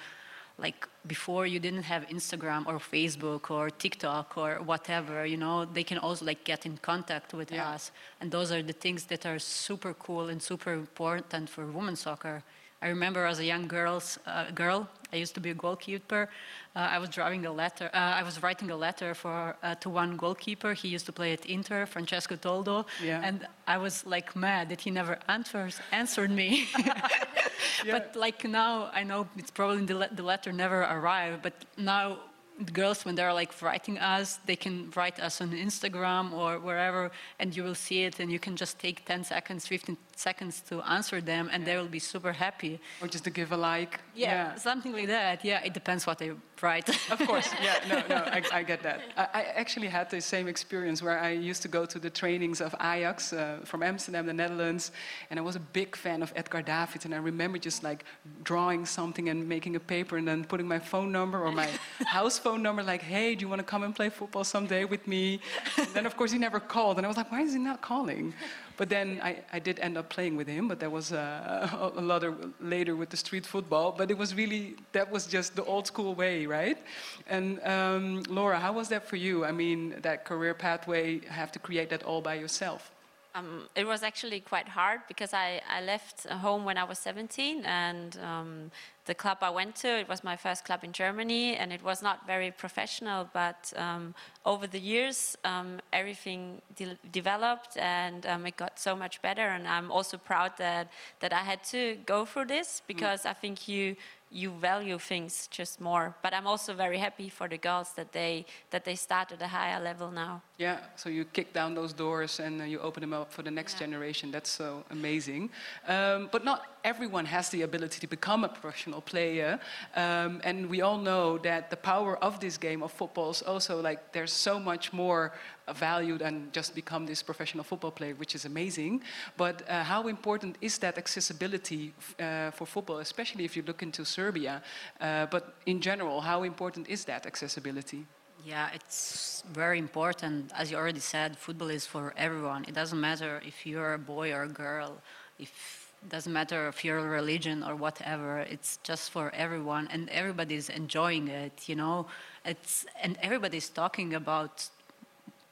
like 0.58 0.88
before 1.06 1.46
you 1.46 1.58
didn't 1.60 1.82
have 1.82 2.06
Instagram 2.08 2.66
or 2.66 2.78
Facebook 2.78 3.50
or 3.50 3.68
TikTok 3.68 4.38
or 4.38 4.54
whatever, 4.62 5.26
you 5.26 5.36
know, 5.36 5.66
they 5.66 5.84
can 5.84 5.98
also 5.98 6.24
like 6.24 6.44
get 6.44 6.64
in 6.64 6.78
contact 6.78 7.34
with 7.34 7.52
Yeah. 7.52 7.74
us. 7.74 7.90
And 8.20 8.30
those 8.30 8.50
are 8.50 8.62
the 8.62 8.72
things 8.72 9.04
that 9.06 9.26
are 9.26 9.38
super 9.38 9.92
cool 9.94 10.28
and 10.28 10.42
super 10.42 10.72
important 10.72 11.50
for 11.50 11.66
women's 11.66 12.00
soccer. 12.00 12.42
I 12.86 12.90
remember 12.90 13.26
as 13.26 13.40
a 13.40 13.44
young 13.44 13.66
girls, 13.66 14.16
uh, 14.26 14.52
girl, 14.54 14.88
I 15.12 15.16
used 15.16 15.34
to 15.34 15.40
be 15.40 15.50
a 15.50 15.54
goalkeeper. 15.54 16.28
Uh, 16.76 16.94
I 16.94 16.98
was 17.00 17.08
driving 17.10 17.44
a 17.46 17.50
letter. 17.52 17.90
Uh, 17.92 18.20
I 18.20 18.22
was 18.22 18.40
writing 18.44 18.70
a 18.70 18.76
letter 18.76 19.12
for 19.14 19.56
uh, 19.62 19.74
to 19.82 19.90
one 19.90 20.16
goalkeeper. 20.16 20.72
He 20.72 20.86
used 20.88 21.06
to 21.06 21.12
play 21.12 21.32
at 21.32 21.44
Inter, 21.46 21.86
Francesco 21.86 22.36
Toldo, 22.36 22.86
Yeah. 23.02 23.22
and 23.28 23.44
I 23.66 23.76
was 23.78 24.06
like 24.06 24.36
mad 24.36 24.68
that 24.68 24.80
he 24.82 24.90
never 24.92 25.18
answers 25.28 25.80
answered 25.90 26.30
me. 26.30 26.68
But 27.90 28.14
like 28.14 28.44
now, 28.48 28.74
I 29.00 29.02
know 29.02 29.26
it's 29.36 29.50
probably 29.50 29.84
the, 29.84 29.94
le- 30.02 30.14
the 30.14 30.22
letter 30.22 30.52
never 30.52 30.80
arrived. 30.82 31.42
But 31.42 31.54
now, 31.76 32.18
the 32.58 32.72
girls 32.72 33.04
when 33.04 33.14
they're 33.16 33.34
like 33.34 33.52
writing 33.62 33.98
us, 33.98 34.38
they 34.46 34.56
can 34.56 34.90
write 34.96 35.18
us 35.20 35.40
on 35.40 35.50
Instagram 35.50 36.32
or 36.32 36.58
wherever, 36.58 37.10
and 37.40 37.54
you 37.56 37.62
will 37.64 37.74
see 37.74 38.04
it, 38.04 38.20
and 38.20 38.30
you 38.30 38.38
can 38.38 38.54
just 38.56 38.78
take 38.78 39.04
10 39.04 39.24
seconds, 39.24 39.66
15 39.66 39.96
seconds 40.16 40.62
to 40.68 40.80
answer 40.82 41.20
them, 41.20 41.48
and 41.52 41.64
they 41.64 41.76
will 41.76 41.86
be 41.86 41.98
super 41.98 42.32
happy. 42.32 42.80
Or 43.00 43.06
just 43.06 43.24
to 43.24 43.30
give 43.30 43.52
a 43.52 43.56
like. 43.56 44.00
Yeah, 44.14 44.54
something 44.56 44.92
like 44.92 45.08
that. 45.08 45.44
Yeah, 45.44 45.60
it 45.62 45.74
depends 45.74 46.06
what 46.06 46.18
they 46.18 46.32
write. 46.62 46.88
Of 47.10 47.18
course, 47.26 47.50
yeah, 47.62 47.78
no, 47.88 48.02
no, 48.08 48.22
I, 48.24 48.42
I 48.52 48.62
get 48.62 48.82
that. 48.82 49.00
I, 49.16 49.28
I 49.34 49.42
actually 49.62 49.88
had 49.88 50.08
the 50.10 50.20
same 50.20 50.48
experience 50.48 51.02
where 51.02 51.18
I 51.18 51.30
used 51.30 51.62
to 51.62 51.68
go 51.68 51.84
to 51.84 51.98
the 51.98 52.08
trainings 52.08 52.60
of 52.60 52.74
Ajax 52.80 53.32
uh, 53.32 53.60
from 53.64 53.82
Amsterdam, 53.82 54.26
the 54.26 54.32
Netherlands, 54.32 54.90
and 55.30 55.38
I 55.38 55.42
was 55.42 55.56
a 55.56 55.60
big 55.60 55.94
fan 55.94 56.22
of 56.22 56.32
Edgar 56.34 56.62
Davids, 56.62 57.04
and 57.04 57.14
I 57.14 57.18
remember 57.18 57.58
just 57.58 57.82
like 57.82 58.04
drawing 58.42 58.86
something 58.86 59.28
and 59.28 59.46
making 59.46 59.76
a 59.76 59.80
paper 59.80 60.16
and 60.16 60.26
then 60.26 60.44
putting 60.44 60.66
my 60.66 60.78
phone 60.78 61.12
number 61.12 61.38
or 61.38 61.52
my 61.52 61.68
house 62.06 62.38
phone 62.38 62.62
number, 62.62 62.82
like, 62.82 63.02
hey, 63.02 63.34
do 63.34 63.42
you 63.42 63.48
want 63.48 63.60
to 63.60 63.64
come 63.64 63.82
and 63.82 63.94
play 63.94 64.08
football 64.08 64.44
someday 64.44 64.84
with 64.84 65.06
me? 65.06 65.40
And 65.76 65.88
then, 65.88 66.06
of 66.06 66.16
course, 66.16 66.32
he 66.32 66.38
never 66.38 66.58
called, 66.58 66.96
and 66.96 67.04
I 67.04 67.08
was 67.08 67.18
like, 67.18 67.30
why 67.30 67.42
is 67.42 67.52
he 67.52 67.58
not 67.58 67.82
calling? 67.82 68.32
But 68.76 68.88
then 68.88 69.20
I, 69.22 69.38
I 69.52 69.58
did 69.58 69.78
end 69.80 69.96
up 69.96 70.08
playing 70.08 70.36
with 70.36 70.46
him, 70.46 70.68
but 70.68 70.80
that 70.80 70.92
was 70.92 71.12
uh, 71.12 71.92
a 71.96 72.00
lot 72.00 72.24
of, 72.24 72.34
later 72.60 72.94
with 72.94 73.10
the 73.10 73.16
street 73.16 73.46
football. 73.46 73.92
But 73.92 74.10
it 74.10 74.18
was 74.18 74.34
really, 74.34 74.76
that 74.92 75.10
was 75.10 75.26
just 75.26 75.56
the 75.56 75.64
old 75.64 75.86
school 75.86 76.14
way, 76.14 76.46
right? 76.46 76.78
And 77.26 77.62
um, 77.64 78.22
Laura, 78.28 78.58
how 78.58 78.72
was 78.72 78.88
that 78.88 79.06
for 79.08 79.16
you? 79.16 79.44
I 79.44 79.52
mean, 79.52 79.96
that 80.02 80.24
career 80.24 80.54
pathway, 80.54 81.20
have 81.26 81.52
to 81.52 81.58
create 81.58 81.90
that 81.90 82.02
all 82.02 82.20
by 82.20 82.34
yourself. 82.34 82.90
Um, 83.36 83.68
it 83.74 83.86
was 83.86 84.02
actually 84.02 84.40
quite 84.40 84.66
hard 84.66 85.00
because 85.08 85.34
I, 85.34 85.60
I 85.68 85.82
left 85.82 86.26
home 86.26 86.64
when 86.64 86.78
I 86.78 86.84
was 86.84 86.98
17 86.98 87.66
and 87.66 88.18
um, 88.24 88.70
the 89.04 89.14
club 89.14 89.38
I 89.42 89.50
went 89.50 89.76
to, 89.76 89.88
it 89.88 90.08
was 90.08 90.24
my 90.24 90.36
first 90.36 90.64
club 90.64 90.82
in 90.84 90.92
Germany 90.92 91.54
and 91.54 91.70
it 91.70 91.82
was 91.82 92.00
not 92.00 92.26
very 92.26 92.50
professional, 92.50 93.28
but 93.34 93.74
um, 93.76 94.14
over 94.46 94.66
the 94.66 94.78
years, 94.78 95.36
um, 95.44 95.80
everything 95.92 96.62
de- 96.76 96.96
developed 97.12 97.76
and 97.76 98.24
um, 98.24 98.46
it 98.46 98.56
got 98.56 98.78
so 98.78 98.96
much 98.96 99.20
better 99.20 99.48
and 99.48 99.68
I'm 99.68 99.92
also 99.92 100.16
proud 100.16 100.52
that, 100.56 100.90
that 101.20 101.34
I 101.34 101.40
had 101.40 101.62
to 101.64 101.98
go 102.06 102.24
through 102.24 102.46
this 102.46 102.80
because 102.86 103.26
I 103.26 103.34
think 103.34 103.68
you, 103.68 103.96
you 104.30 104.50
value 104.50 104.98
things 104.98 105.46
just 105.50 105.78
more. 105.78 106.14
But 106.22 106.32
I'm 106.32 106.46
also 106.46 106.72
very 106.72 106.98
happy 106.98 107.28
for 107.28 107.48
the 107.48 107.58
girls 107.58 107.92
that 107.96 108.12
they, 108.12 108.46
that 108.70 108.86
they 108.86 108.94
start 108.94 109.30
at 109.30 109.42
a 109.42 109.48
higher 109.48 109.78
level 109.78 110.10
now. 110.10 110.40
Yeah, 110.58 110.78
so 110.94 111.10
you 111.10 111.26
kick 111.26 111.52
down 111.52 111.74
those 111.74 111.92
doors 111.92 112.40
and 112.40 112.62
uh, 112.62 112.64
you 112.64 112.80
open 112.80 113.02
them 113.02 113.12
up 113.12 113.30
for 113.30 113.42
the 113.42 113.50
next 113.50 113.78
generation. 113.78 114.30
That's 114.30 114.48
so 114.48 114.84
amazing. 114.90 115.50
Um, 115.86 116.30
but 116.32 116.44
not 116.44 116.78
everyone 116.82 117.26
has 117.26 117.50
the 117.50 117.60
ability 117.60 118.00
to 118.00 118.06
become 118.06 118.42
a 118.42 118.48
professional 118.48 119.02
player. 119.02 119.60
Um, 119.94 120.40
and 120.44 120.70
we 120.70 120.80
all 120.80 120.96
know 120.96 121.36
that 121.38 121.68
the 121.68 121.76
power 121.76 122.16
of 122.24 122.40
this 122.40 122.56
game 122.56 122.82
of 122.82 122.90
football 122.90 123.32
is 123.32 123.42
also 123.42 123.82
like 123.82 124.14
there's 124.14 124.32
so 124.32 124.58
much 124.58 124.94
more 124.94 125.34
value 125.74 126.16
than 126.16 126.48
just 126.52 126.74
become 126.74 127.04
this 127.04 127.22
professional 127.22 127.62
football 127.62 127.90
player, 127.90 128.14
which 128.14 128.34
is 128.34 128.46
amazing. 128.46 129.02
But 129.36 129.62
uh, 129.68 129.82
how 129.82 130.08
important 130.08 130.56
is 130.62 130.78
that 130.78 130.96
accessibility 130.96 131.92
uh, 132.18 132.50
for 132.52 132.64
football, 132.64 133.00
especially 133.00 133.44
if 133.44 133.58
you 133.58 133.62
look 133.66 133.82
into 133.82 134.06
Serbia? 134.06 134.62
Uh, 134.98 135.26
but 135.26 135.56
in 135.66 135.82
general, 135.82 136.22
how 136.22 136.44
important 136.44 136.88
is 136.88 137.04
that 137.04 137.26
accessibility? 137.26 138.06
Yeah, 138.46 138.68
it's 138.74 139.42
very 139.52 139.78
important. 139.78 140.52
As 140.54 140.70
you 140.70 140.76
already 140.76 141.00
said, 141.00 141.36
football 141.36 141.68
is 141.68 141.84
for 141.86 142.14
everyone. 142.16 142.64
It 142.68 142.74
doesn't 142.74 143.00
matter 143.00 143.42
if 143.44 143.66
you're 143.66 143.94
a 143.94 143.98
boy 143.98 144.32
or 144.32 144.42
a 144.44 144.48
girl. 144.48 144.98
If 145.38 145.92
it 146.02 146.10
doesn't 146.10 146.32
matter 146.32 146.68
if 146.68 146.84
you're 146.84 146.98
a 146.98 147.08
religion 147.20 147.64
or 147.64 147.74
whatever. 147.74 148.38
It's 148.38 148.78
just 148.84 149.10
for 149.10 149.32
everyone, 149.34 149.88
and 149.90 150.08
everybody's 150.10 150.68
enjoying 150.68 151.26
it. 151.28 151.68
You 151.68 151.76
know, 151.76 152.06
it's 152.44 152.86
and 153.02 153.18
everybody's 153.20 153.68
talking 153.68 154.14
about 154.14 154.68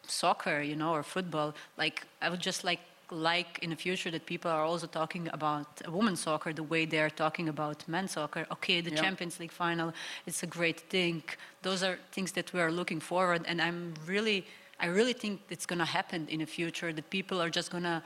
soccer, 0.06 0.60
you 0.62 0.76
know, 0.76 0.92
or 0.94 1.02
football. 1.02 1.54
Like 1.76 2.06
I 2.22 2.30
would 2.30 2.40
just 2.40 2.64
like 2.64 2.80
like 3.10 3.58
in 3.62 3.70
the 3.70 3.76
future 3.76 4.10
that 4.10 4.24
people 4.26 4.50
are 4.50 4.64
also 4.64 4.86
talking 4.86 5.28
about 5.32 5.66
women's 5.88 6.20
soccer 6.20 6.52
the 6.52 6.62
way 6.62 6.84
they 6.86 7.00
are 7.00 7.10
talking 7.10 7.48
about 7.48 7.86
men's 7.88 8.12
soccer. 8.12 8.46
Okay, 8.52 8.80
the 8.80 8.90
Yeah. 8.90 9.02
Champions 9.02 9.38
League 9.40 9.52
final, 9.52 9.92
it's 10.26 10.42
a 10.42 10.46
great 10.46 10.80
thing. 10.90 11.22
Those 11.62 11.82
are 11.82 11.98
things 12.12 12.32
that 12.32 12.52
we 12.52 12.60
are 12.60 12.70
looking 12.72 13.00
forward, 13.00 13.42
and 13.46 13.60
I'm 13.60 13.94
really, 14.06 14.46
I 14.80 14.86
really 14.86 15.12
think 15.12 15.40
it's 15.50 15.66
going 15.66 15.78
to 15.80 15.84
happen 15.98 16.26
in 16.28 16.38
the 16.40 16.46
future. 16.46 16.92
That 16.92 17.08
people 17.10 17.40
are 17.42 17.50
just 17.50 17.70
going 17.70 17.84
to 17.84 18.02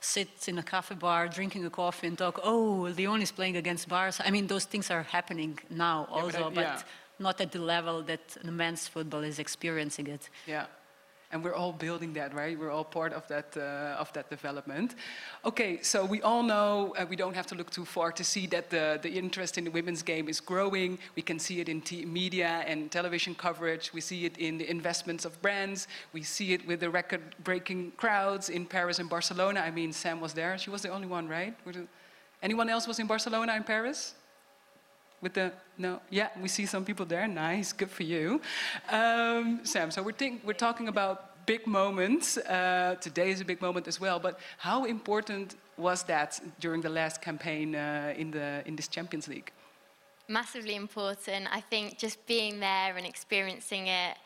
sit 0.00 0.48
in 0.48 0.58
a 0.58 0.62
cafe 0.62 0.94
bar 0.94 1.28
drinking 1.28 1.64
a 1.66 1.70
coffee 1.70 2.06
and 2.06 2.16
talk. 2.16 2.38
Oh, 2.42 2.88
Lyon 2.96 3.20
is 3.20 3.32
playing 3.32 3.56
against 3.56 3.88
Barca. 3.88 4.22
I 4.26 4.30
mean, 4.30 4.46
those 4.46 4.64
things 4.64 4.90
are 4.90 5.02
happening 5.02 5.58
now 5.70 6.06
Yeah, 6.08 6.14
but 6.14 6.24
also, 6.24 6.50
I- 6.50 6.54
but 6.54 6.84
not 7.18 7.40
at 7.40 7.50
the 7.50 7.58
level 7.60 8.02
that 8.02 8.28
the 8.44 8.52
men's 8.52 8.86
football 8.88 9.24
is 9.24 9.38
experiencing 9.38 10.06
it. 10.06 10.28
Yeah. 10.46 10.66
And 11.30 11.44
we're 11.44 11.54
all 11.54 11.72
building 11.72 12.14
that, 12.14 12.32
right? 12.32 12.58
We're 12.58 12.70
all 12.70 12.84
part 12.84 13.12
of 13.12 13.28
that, 13.28 13.54
uh, 13.54 14.00
of 14.00 14.10
that 14.14 14.30
development. 14.30 14.94
Okay, 15.44 15.82
so 15.82 16.06
we 16.06 16.22
all 16.22 16.42
know 16.42 16.94
uh, 16.98 17.04
we 17.06 17.16
don't 17.16 17.34
have 17.34 17.46
to 17.48 17.54
look 17.54 17.68
too 17.70 17.84
far 17.84 18.12
to 18.12 18.24
see 18.24 18.46
that 18.46 18.70
the, 18.70 18.98
the 19.02 19.10
interest 19.10 19.58
in 19.58 19.64
the 19.64 19.70
women's 19.70 20.02
game 20.02 20.26
is 20.26 20.40
growing. 20.40 20.98
We 21.16 21.22
can 21.22 21.38
see 21.38 21.60
it 21.60 21.68
in 21.68 21.82
media 22.10 22.64
and 22.66 22.90
television 22.90 23.34
coverage. 23.34 23.92
We 23.92 24.00
see 24.00 24.24
it 24.24 24.38
in 24.38 24.56
the 24.56 24.70
investments 24.70 25.26
of 25.26 25.40
brands. 25.42 25.86
We 26.14 26.22
see 26.22 26.54
it 26.54 26.66
with 26.66 26.80
the 26.80 26.88
record 26.88 27.20
breaking 27.44 27.92
crowds 27.98 28.48
in 28.48 28.64
Paris 28.64 28.98
and 28.98 29.10
Barcelona. 29.10 29.60
I 29.60 29.70
mean, 29.70 29.92
Sam 29.92 30.22
was 30.22 30.32
there. 30.32 30.56
She 30.56 30.70
was 30.70 30.80
the 30.80 30.88
only 30.88 31.08
one, 31.08 31.28
right? 31.28 31.54
Anyone 32.42 32.70
else 32.70 32.88
was 32.88 32.98
in 33.00 33.06
Barcelona 33.06 33.52
and 33.52 33.66
Paris? 33.66 34.14
With 35.20 35.34
the 35.34 35.52
no, 35.76 36.00
yeah, 36.10 36.28
we 36.40 36.48
see 36.48 36.66
some 36.66 36.84
people 36.84 37.06
there. 37.06 37.26
Nice, 37.26 37.72
good 37.72 37.90
for 37.90 38.04
you, 38.04 38.40
um, 38.90 39.60
Sam. 39.64 39.90
So 39.90 40.02
we're 40.02 40.12
think, 40.12 40.42
we're 40.44 40.52
talking 40.52 40.88
about 40.88 41.44
big 41.46 41.66
moments. 41.66 42.36
Uh, 42.36 42.96
today 43.00 43.30
is 43.30 43.40
a 43.40 43.44
big 43.44 43.60
moment 43.60 43.88
as 43.88 44.00
well. 44.00 44.18
But 44.20 44.38
how 44.58 44.84
important 44.84 45.56
was 45.76 46.02
that 46.04 46.40
during 46.60 46.80
the 46.82 46.88
last 46.88 47.20
campaign 47.20 47.74
uh, 47.74 48.14
in 48.16 48.30
the 48.30 48.62
in 48.66 48.76
this 48.76 48.88
Champions 48.88 49.28
League? 49.28 49.50
massively 50.28 50.76
important. 50.76 51.48
I 51.50 51.60
think 51.60 51.98
just 51.98 52.24
being 52.26 52.60
there 52.60 52.96
and 52.96 53.06
experiencing 53.06 53.88
it, 53.88 54.16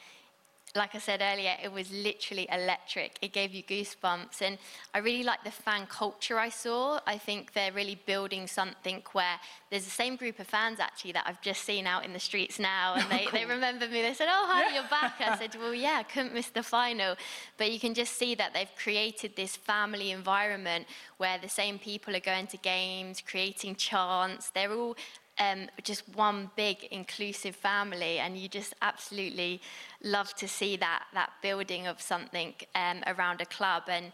like 0.75 0.95
I 0.95 0.99
said 0.99 1.21
earlier, 1.23 1.55
it 1.63 1.71
was 1.71 1.93
literally 1.93 2.49
electric. 2.51 3.19
It 3.21 3.33
gave 3.33 3.53
you 3.53 3.63
goosebumps. 3.63 4.41
And 4.41 4.57
I 4.95 4.99
really 4.99 5.23
like 5.23 5.45
the 5.45 5.51
fan 5.51 5.87
culture 5.87 6.39
I 6.39 6.49
saw. 6.49 6.99
I 7.07 7.19
think 7.19 7.53
they're 7.53 7.73
really 7.73 8.01
building 8.07 8.47
something 8.47 9.03
where 9.13 9.39
there's 9.71 9.85
the 9.85 9.91
same 9.91 10.17
group 10.17 10.39
of 10.39 10.47
fans 10.47 10.81
actually 10.81 11.13
that 11.13 11.25
I've 11.27 11.43
just 11.43 11.65
seen 11.65 11.87
out 11.87 12.07
in 12.07 12.15
the 12.15 12.19
streets 12.19 12.59
now. 12.59 12.95
And 12.95 13.05
oh, 13.13 13.17
they, 13.17 13.27
they 13.33 13.45
remember 13.45 13.87
me. 13.87 14.01
They 14.01 14.15
said, 14.15 14.29
Oh, 14.31 14.47
hi, 14.49 14.75
you're 14.75 14.83
back. 14.91 15.21
I 15.21 15.37
said, 15.37 15.55
Well, 15.61 15.75
yeah, 15.75 15.97
I 15.99 16.05
couldn't 16.05 16.33
miss 16.33 16.49
the 16.49 16.63
final. 16.63 17.17
But 17.59 17.71
you 17.71 17.79
can 17.79 17.93
just 17.93 18.15
see 18.15 18.35
that 18.37 18.55
they've 18.55 18.75
created 18.83 19.37
this 19.37 19.57
family 19.57 20.11
environment 20.11 20.87
where 21.19 21.39
the 21.39 21.49
same 21.51 21.79
people 21.79 22.17
are 22.17 22.21
going 22.21 22.47
to 22.47 22.57
games, 22.57 23.21
creating 23.21 23.77
chants. 23.77 24.51
They're 24.51 24.73
all 24.73 24.97
um, 25.43 25.69
just 25.83 26.03
one 26.15 26.51
big 26.57 26.77
inclusive 26.91 27.57
family, 27.57 28.19
and 28.19 28.37
you 28.37 28.49
just 28.49 28.75
absolutely 28.83 29.61
love 30.03 30.35
to 30.35 30.47
see 30.49 30.77
that 30.77 31.05
that 31.15 31.31
building 31.43 31.87
of 31.87 32.01
something 32.01 32.55
um, 32.75 32.99
around 33.07 33.41
a 33.41 33.47
club. 33.47 33.85
And 33.89 34.13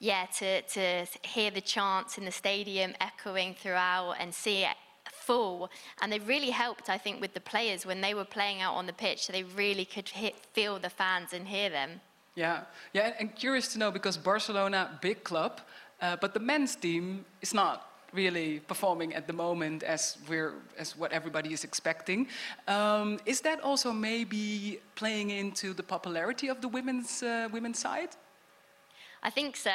yeah, 0.00 0.26
to, 0.38 0.62
to 0.62 1.06
hear 1.22 1.50
the 1.50 1.60
chants 1.60 2.18
in 2.18 2.24
the 2.24 2.32
stadium 2.32 2.94
echoing 3.00 3.54
throughout 3.54 4.16
and 4.20 4.34
see 4.34 4.64
it 4.64 4.76
full. 5.10 5.70
And 6.00 6.12
they 6.12 6.18
really 6.18 6.50
helped, 6.50 6.90
I 6.90 6.98
think, 6.98 7.20
with 7.20 7.32
the 7.32 7.40
players 7.40 7.86
when 7.86 8.00
they 8.00 8.14
were 8.14 8.24
playing 8.24 8.60
out 8.60 8.74
on 8.74 8.86
the 8.86 8.92
pitch. 8.92 9.24
So 9.24 9.32
they 9.32 9.44
really 9.44 9.84
could 9.84 10.08
hit, 10.08 10.34
feel 10.52 10.78
the 10.78 10.90
fans 10.90 11.32
and 11.32 11.48
hear 11.48 11.70
them. 11.70 12.00
Yeah, 12.34 12.62
yeah, 12.92 13.12
and 13.20 13.34
curious 13.34 13.72
to 13.72 13.78
know 13.78 13.90
because 13.92 14.16
Barcelona, 14.16 14.98
big 15.00 15.22
club, 15.22 15.60
uh, 16.00 16.16
but 16.20 16.34
the 16.34 16.40
men's 16.40 16.74
team 16.74 17.24
is 17.40 17.54
not 17.54 17.93
really 18.14 18.60
performing 18.60 19.14
at 19.14 19.26
the 19.26 19.32
moment 19.32 19.82
as 19.82 20.18
we're 20.28 20.54
as 20.78 20.96
what 20.96 21.12
everybody 21.12 21.52
is 21.52 21.64
expecting. 21.64 22.28
Um, 22.68 23.18
is 23.26 23.40
that 23.40 23.60
also 23.60 23.92
maybe 23.92 24.80
playing 24.94 25.30
into 25.30 25.74
the 25.74 25.82
popularity 25.82 26.48
of 26.48 26.60
the 26.60 26.68
women's 26.68 27.22
uh, 27.22 27.48
women's 27.52 27.78
side? 27.78 28.10
I 29.22 29.30
think 29.30 29.56
so. 29.56 29.70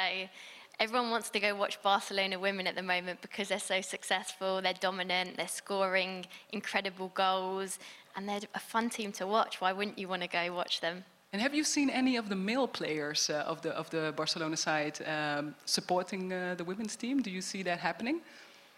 Everyone 0.78 1.10
wants 1.10 1.28
to 1.30 1.40
go 1.40 1.54
watch 1.54 1.82
Barcelona 1.82 2.38
women 2.38 2.66
at 2.66 2.74
the 2.74 2.82
moment 2.82 3.20
because 3.20 3.48
they're 3.48 3.58
so 3.58 3.82
successful, 3.82 4.62
they're 4.62 4.72
dominant, 4.80 5.36
they're 5.36 5.46
scoring 5.46 6.24
incredible 6.52 7.10
goals, 7.14 7.78
and 8.16 8.26
they're 8.26 8.40
a 8.54 8.58
fun 8.58 8.88
team 8.88 9.12
to 9.12 9.26
watch. 9.26 9.60
Why 9.60 9.72
wouldn't 9.72 9.98
you 9.98 10.08
want 10.08 10.22
to 10.22 10.28
go 10.28 10.54
watch 10.54 10.80
them? 10.80 11.04
And 11.32 11.40
have 11.40 11.54
you 11.54 11.62
seen 11.62 11.90
any 11.90 12.16
of 12.16 12.28
the 12.28 12.34
male 12.34 12.66
players 12.66 13.30
uh, 13.30 13.44
of 13.46 13.62
the 13.62 13.70
of 13.70 13.88
the 13.90 14.12
Barcelona 14.16 14.56
side 14.56 14.98
um, 15.06 15.54
supporting 15.64 16.32
uh, 16.32 16.56
the 16.56 16.64
women's 16.64 16.96
team? 16.96 17.22
Do 17.22 17.30
you 17.30 17.40
see 17.40 17.62
that 17.62 17.78
happening? 17.78 18.20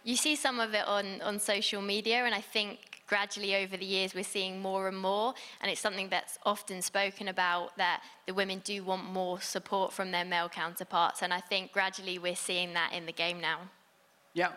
You 0.05 0.17
see 0.17 0.37
some 0.37 0.61
of 0.61 0.75
it 0.75 0.87
on, 0.87 1.23
on 1.23 1.39
social 1.39 1.81
media, 1.81 2.25
and 2.25 2.35
I 2.35 2.41
think 2.41 2.79
gradually 3.07 3.55
over 3.55 3.77
the 3.77 3.85
years 3.85 4.15
we're 4.15 4.25
seeing 4.25 4.61
more 4.61 4.89
and 4.89 4.99
more, 4.99 5.33
and 5.61 5.71
it's 5.71 5.81
something 5.81 6.09
that's 6.09 6.39
often 6.45 6.83
spoken 6.83 7.29
about 7.29 7.77
that 7.77 8.03
the 8.27 8.35
women 8.35 8.61
do 8.65 8.83
want 8.83 9.05
more 9.05 9.41
support 9.41 9.93
from 9.93 10.11
their 10.11 10.25
male 10.25 10.49
counterparts, 10.49 11.23
and 11.23 11.33
I 11.33 11.41
think 11.41 11.73
gradually 11.73 12.19
we're 12.19 12.37
seeing 12.37 12.75
that 12.75 12.93
in 12.93 13.07
the 13.07 13.13
game 13.13 13.41
now. 13.41 13.61
Yeah, 14.35 14.53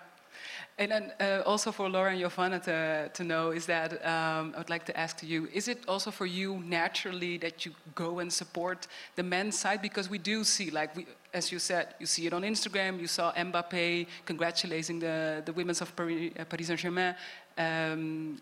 and 0.78 0.92
then 0.92 1.14
uh, 1.22 1.42
also 1.46 1.72
for 1.72 1.90
Laura 1.90 2.12
and 2.12 2.22
Jovana 2.22 2.62
to, 2.64 3.10
to 3.14 3.24
know 3.24 3.52
is 3.52 3.66
that 3.66 3.94
um, 4.06 4.54
I 4.56 4.58
would 4.58 4.70
like 4.70 4.86
to 4.86 5.00
ask 5.00 5.24
you, 5.24 5.48
is 5.54 5.68
it 5.68 5.80
also 5.88 6.12
for 6.12 6.26
you 6.26 6.62
naturally 6.66 7.38
that 7.38 7.66
you 7.66 7.72
go 7.96 8.20
and 8.20 8.32
support 8.32 8.88
the 9.16 9.24
men's 9.24 9.58
side? 9.58 9.82
Because 9.82 10.10
we 10.10 10.18
do 10.18 10.44
see, 10.44 10.72
like 10.72 10.96
we, 10.96 11.06
as 11.34 11.52
you 11.52 11.60
said, 11.60 11.96
you 12.00 12.06
see 12.06 12.28
it 12.28 12.34
on 12.34 12.42
Instagram, 12.42 13.00
you 13.00 13.08
saw 13.08 13.32
Mbappe 13.34 14.08
congratulating 14.26 15.00
the, 15.00 15.42
the 15.46 15.54
women 15.54 15.76
of 15.80 15.96
Paris, 15.96 16.32
uh, 16.38 16.44
Paris 16.44 16.68
Saint-Germain 16.68 17.16
um, 17.58 18.42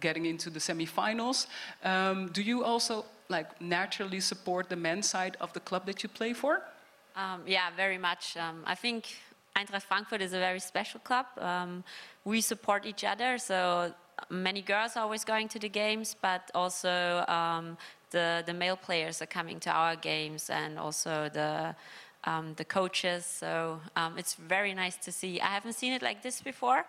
getting 0.00 0.26
into 0.26 0.48
the 0.48 0.60
semi-finals. 0.60 1.46
Um, 1.84 2.28
do 2.28 2.40
you 2.42 2.64
also 2.64 3.04
like 3.28 3.60
naturally 3.60 4.20
support 4.20 4.68
the 4.68 4.76
men's 4.76 5.08
side 5.08 5.36
of 5.40 5.52
the 5.52 5.60
club 5.60 5.84
that 5.86 6.02
you 6.02 6.08
play 6.08 6.32
for? 6.32 6.62
Um, 7.16 7.42
yeah, 7.46 7.70
very 7.76 7.98
much. 7.98 8.36
Um, 8.36 8.62
I 8.66 8.74
think 8.74 9.16
Eintracht 9.56 9.84
Frankfurt 9.84 10.20
is 10.20 10.34
a 10.34 10.38
very 10.38 10.60
special 10.60 11.00
club. 11.00 11.26
Um, 11.38 11.82
we 12.24 12.40
support 12.42 12.84
each 12.84 13.04
other, 13.04 13.38
so 13.38 13.92
many 14.28 14.60
girls 14.60 14.96
are 14.96 15.02
always 15.02 15.24
going 15.24 15.48
to 15.48 15.58
the 15.58 15.68
games, 15.68 16.14
but 16.20 16.50
also 16.54 17.24
um, 17.28 17.78
the, 18.10 18.42
the 18.44 18.52
male 18.52 18.76
players 18.76 19.22
are 19.22 19.26
coming 19.26 19.58
to 19.60 19.70
our 19.70 19.96
games 19.96 20.50
and 20.50 20.78
also 20.78 21.30
the, 21.32 21.74
um, 22.24 22.52
the 22.56 22.64
coaches. 22.64 23.24
So 23.24 23.80
um, 23.96 24.18
it's 24.18 24.34
very 24.34 24.74
nice 24.74 24.96
to 24.98 25.12
see. 25.12 25.40
I 25.40 25.46
haven't 25.46 25.74
seen 25.74 25.92
it 25.94 26.02
like 26.02 26.22
this 26.22 26.42
before 26.42 26.84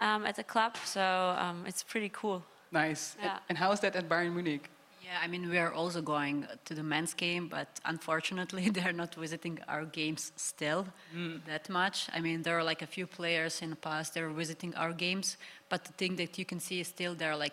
um, 0.00 0.24
at 0.24 0.36
the 0.36 0.44
club, 0.44 0.76
so 0.84 1.36
um, 1.38 1.64
it's 1.66 1.82
pretty 1.82 2.10
cool. 2.12 2.42
Nice. 2.72 3.16
Yeah. 3.18 3.32
And, 3.32 3.40
and 3.50 3.58
how 3.58 3.72
is 3.72 3.80
that 3.80 3.94
at 3.94 4.08
Bayern 4.08 4.32
Munich? 4.32 4.70
Yeah, 5.06 5.20
I 5.22 5.28
mean, 5.28 5.48
we 5.48 5.58
are 5.58 5.72
also 5.72 6.02
going 6.02 6.48
to 6.64 6.74
the 6.74 6.82
men's 6.82 7.14
game, 7.14 7.46
but 7.46 7.68
unfortunately, 7.84 8.70
they're 8.76 8.92
not 8.92 9.14
visiting 9.14 9.60
our 9.68 9.84
games 9.84 10.32
still 10.34 10.84
mm. 11.14 11.44
that 11.44 11.68
much. 11.68 12.08
I 12.12 12.20
mean, 12.20 12.42
there 12.42 12.58
are 12.58 12.64
like 12.64 12.82
a 12.82 12.86
few 12.86 13.06
players 13.06 13.62
in 13.62 13.70
the 13.70 13.76
past 13.76 14.14
that 14.14 14.24
are 14.24 14.30
visiting 14.30 14.74
our 14.74 14.92
games, 14.92 15.36
but 15.68 15.84
the 15.84 15.92
thing 15.92 16.16
that 16.16 16.38
you 16.38 16.44
can 16.44 16.58
see 16.58 16.80
is 16.80 16.88
still 16.88 17.14
they're 17.14 17.36
like 17.36 17.52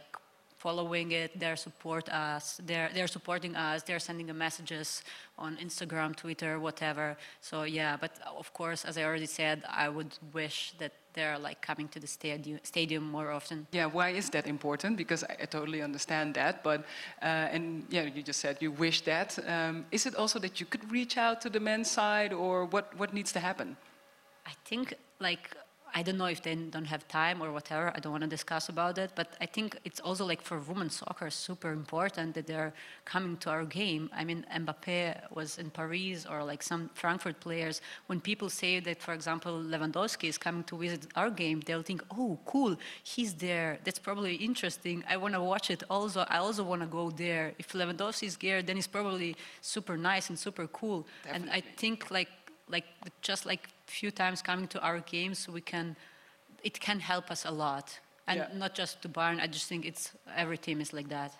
following 0.57 1.11
it, 1.11 1.39
they're 1.39 1.55
support 1.67 2.09
us, 2.09 2.59
they're 2.65 2.89
they're 2.95 3.13
supporting 3.17 3.53
us, 3.55 3.83
they're 3.83 4.05
sending 4.09 4.27
the 4.27 4.37
messages 4.45 5.03
on 5.37 5.57
Instagram, 5.57 6.15
Twitter, 6.15 6.59
whatever. 6.59 7.17
So 7.41 7.55
yeah, 7.63 7.97
but 8.03 8.13
of 8.41 8.51
course, 8.53 8.83
as 8.89 8.97
I 8.97 9.03
already 9.03 9.27
said, 9.27 9.57
I 9.69 9.89
would 9.89 10.13
wish 10.33 10.73
that 10.79 10.93
they're 11.13 11.37
like 11.39 11.61
coming 11.61 11.87
to 11.89 11.99
the 11.99 12.07
stadium, 12.07 12.59
stadium 12.63 13.03
more 13.03 13.31
often. 13.31 13.67
Yeah, 13.71 13.85
why 13.85 14.09
is 14.09 14.29
that 14.31 14.47
important? 14.47 14.97
Because 14.97 15.23
I, 15.23 15.35
I 15.41 15.45
totally 15.45 15.81
understand 15.81 16.33
that, 16.35 16.63
but 16.63 16.81
uh, 17.21 17.55
and 17.55 17.85
yeah, 17.89 18.03
you 18.03 18.23
just 18.23 18.39
said 18.39 18.57
you 18.59 18.71
wish 18.71 19.01
that. 19.01 19.37
Um, 19.47 19.85
is 19.91 20.05
it 20.05 20.15
also 20.15 20.39
that 20.39 20.59
you 20.59 20.65
could 20.65 20.91
reach 20.91 21.17
out 21.17 21.41
to 21.41 21.49
the 21.49 21.59
men's 21.59 21.89
side, 21.89 22.33
or 22.33 22.65
what 22.65 22.85
what 22.97 23.13
needs 23.13 23.31
to 23.33 23.39
happen? 23.39 23.77
I 24.45 24.53
think 24.65 24.93
like 25.19 25.55
I 25.95 26.01
don't 26.01 26.17
know 26.17 26.25
if 26.25 26.41
they 26.41 26.55
don't 26.55 26.85
have 26.85 27.07
time 27.07 27.41
or 27.41 27.51
whatever. 27.51 27.91
I 27.95 27.99
don't 27.99 28.11
want 28.11 28.23
to 28.23 28.29
discuss 28.29 28.69
about 28.69 28.97
it. 28.97 29.11
But 29.15 29.33
I 29.39 29.45
think 29.45 29.77
it's 29.85 29.99
also 29.99 30.25
like 30.25 30.41
for 30.41 30.57
women's 30.59 30.95
soccer 30.97 31.29
super 31.29 31.71
important 31.71 32.33
that 32.33 32.47
they're 32.47 32.73
coming 33.05 33.37
to 33.37 33.49
our 33.49 33.65
game. 33.65 34.09
I 34.13 34.23
mean, 34.23 34.45
Mbappe 34.53 35.31
was 35.31 35.59
in 35.59 35.69
Paris 35.69 36.25
or 36.25 36.43
like 36.43 36.63
some 36.63 36.89
Frankfurt 36.93 37.39
players. 37.39 37.81
When 38.07 38.19
people 38.19 38.49
say 38.49 38.79
that, 38.79 39.01
for 39.01 39.13
example, 39.13 39.61
Lewandowski 39.61 40.29
is 40.29 40.37
coming 40.37 40.63
to 40.65 40.77
visit 40.77 41.07
our 41.15 41.29
game, 41.29 41.61
they'll 41.65 41.83
think, 41.83 42.03
oh, 42.17 42.39
cool, 42.45 42.75
he's 43.03 43.33
there. 43.35 43.77
That's 43.83 43.99
probably 43.99 44.35
interesting. 44.35 45.03
I 45.09 45.17
want 45.17 45.35
to 45.35 45.41
watch 45.41 45.69
it. 45.69 45.83
Also, 45.89 46.25
I 46.27 46.37
also 46.37 46.63
want 46.63 46.81
to 46.81 46.87
go 46.87 47.11
there. 47.11 47.53
If 47.59 47.73
Lewandowski 47.73 48.23
is 48.23 48.37
there, 48.37 48.61
then 48.63 48.77
it's 48.77 48.87
probably 48.87 49.35
super 49.61 49.97
nice 49.97 50.29
and 50.29 50.39
super 50.39 50.67
cool. 50.67 51.05
Definitely. 51.23 51.49
And 51.49 51.51
I 51.51 51.61
think 51.77 52.09
like 52.09 52.29
like 52.69 52.85
just 53.21 53.45
like 53.45 53.69
few 53.87 54.11
times 54.11 54.41
coming 54.41 54.67
to 54.67 54.79
our 54.81 54.99
games, 54.99 55.47
we 55.47 55.61
can, 55.61 55.95
it 56.63 56.79
can 56.79 56.99
help 56.99 57.31
us 57.31 57.45
a 57.45 57.51
lot. 57.51 57.99
And 58.27 58.37
yeah. 58.39 58.47
not 58.57 58.73
just 58.73 59.01
to 59.01 59.09
Bayern, 59.09 59.41
I 59.41 59.47
just 59.47 59.67
think 59.67 59.85
it's, 59.85 60.11
every 60.35 60.57
team 60.57 60.81
is 60.81 60.93
like 60.93 61.09
that. 61.09 61.33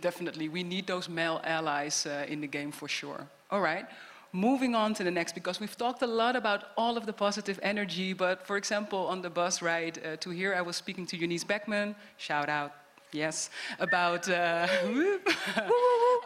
Definitely, 0.00 0.48
we 0.50 0.62
need 0.62 0.86
those 0.86 1.08
male 1.08 1.40
allies 1.44 2.06
uh, 2.06 2.26
in 2.28 2.40
the 2.42 2.46
game 2.46 2.70
for 2.70 2.88
sure. 2.88 3.26
All 3.50 3.62
right, 3.62 3.86
moving 4.32 4.74
on 4.74 4.92
to 4.94 5.04
the 5.04 5.10
next, 5.10 5.34
because 5.34 5.58
we've 5.58 5.76
talked 5.76 6.02
a 6.02 6.06
lot 6.06 6.36
about 6.36 6.64
all 6.76 6.98
of 6.98 7.06
the 7.06 7.12
positive 7.12 7.58
energy, 7.62 8.12
but 8.12 8.46
for 8.46 8.58
example, 8.58 9.06
on 9.06 9.22
the 9.22 9.30
bus 9.30 9.62
ride 9.62 9.98
uh, 10.04 10.16
to 10.16 10.30
here, 10.30 10.54
I 10.54 10.60
was 10.60 10.76
speaking 10.76 11.06
to 11.06 11.16
Eunice 11.16 11.44
Beckmann, 11.44 11.94
shout 12.18 12.50
out, 12.50 12.72
yes, 13.12 13.48
about 13.78 14.28
uh, 14.28 14.66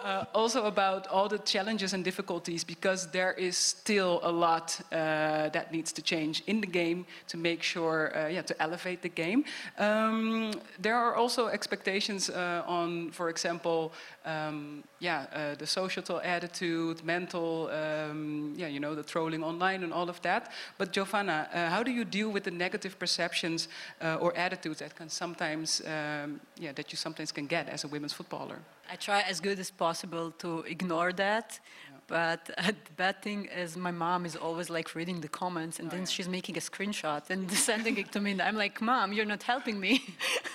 uh, 0.04 0.24
also 0.34 0.66
about 0.66 1.06
all 1.08 1.28
the 1.28 1.38
challenges 1.38 1.92
and 1.92 2.04
difficulties 2.04 2.64
because 2.64 3.10
there 3.10 3.32
is 3.32 3.56
still 3.56 4.20
a 4.22 4.30
lot 4.30 4.80
uh, 4.92 5.48
that 5.50 5.72
needs 5.72 5.92
to 5.92 6.02
change 6.02 6.42
in 6.46 6.60
the 6.60 6.66
game 6.66 7.06
to 7.28 7.36
make 7.36 7.62
sure, 7.62 8.16
uh, 8.16 8.28
yeah, 8.28 8.42
to 8.42 8.62
elevate 8.62 9.02
the 9.02 9.08
game. 9.08 9.44
Um, 9.78 10.52
there 10.78 10.96
are 10.96 11.14
also 11.14 11.48
expectations 11.48 12.30
uh, 12.30 12.62
on, 12.66 13.10
for 13.10 13.28
example, 13.28 13.92
um, 14.24 14.84
yeah, 14.98 15.26
uh, 15.32 15.54
the 15.54 15.66
social 15.66 16.20
attitude, 16.22 17.04
mental, 17.04 17.70
um, 17.72 18.54
yeah, 18.56 18.68
you 18.68 18.80
know, 18.80 18.94
the 18.94 19.02
trolling 19.02 19.42
online 19.42 19.82
and 19.82 19.92
all 19.92 20.08
of 20.08 20.20
that. 20.22 20.52
But 20.78 20.92
Jovana, 20.92 21.48
how 21.52 21.82
do 21.82 21.90
you 21.90 22.04
deal 22.04 22.30
with 22.30 22.44
the 22.44 22.50
negative 22.50 22.98
perceptions 22.98 23.68
or 24.00 24.36
attitudes 24.36 24.80
that 24.80 24.94
can 24.94 25.08
sometimes, 25.08 25.80
um, 25.86 26.40
yeah, 26.58 26.72
that 26.72 26.92
you 26.92 26.96
sometimes 26.96 27.32
can 27.32 27.46
get 27.46 27.68
as 27.68 27.84
a 27.84 27.88
women's 27.88 28.12
footballer? 28.12 28.58
I 28.90 28.96
try 28.96 29.20
as 29.22 29.40
good 29.40 29.58
as 29.58 29.70
possible 29.70 30.32
to 30.38 30.60
ignore 30.60 31.12
that. 31.12 31.60
Yeah. 31.60 31.98
But 32.06 32.50
uh, 32.58 32.62
the 32.88 32.94
bad 32.96 33.22
thing 33.22 33.46
is 33.46 33.76
my 33.76 33.92
mom 33.92 34.26
is 34.26 34.34
always 34.34 34.68
like 34.68 34.94
reading 34.94 35.20
the 35.20 35.28
comments 35.28 35.78
and 35.78 35.88
oh, 35.88 35.90
then 35.92 36.00
yeah. 36.00 36.06
she's 36.06 36.28
making 36.28 36.56
a 36.56 36.60
screenshot 36.60 37.22
and 37.30 37.50
sending 37.70 37.96
it 37.98 38.10
to 38.12 38.20
me. 38.20 38.32
And 38.32 38.42
I'm 38.42 38.56
like, 38.56 38.80
Mom, 38.80 39.12
you're 39.12 39.30
not 39.34 39.42
helping 39.42 39.78
me. 39.78 39.92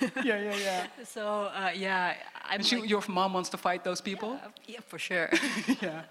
yeah, 0.22 0.40
yeah, 0.40 0.56
yeah. 0.56 0.86
So, 1.04 1.50
uh, 1.54 1.70
yeah. 1.74 2.14
I'm 2.44 2.62
she, 2.62 2.76
like, 2.76 2.90
your 2.90 3.02
mom 3.08 3.32
wants 3.32 3.48
to 3.50 3.56
fight 3.56 3.84
those 3.84 4.00
people? 4.00 4.32
Yeah, 4.32 4.74
yeah 4.74 4.80
for 4.86 4.98
sure. 4.98 5.30
yeah. 5.80 6.02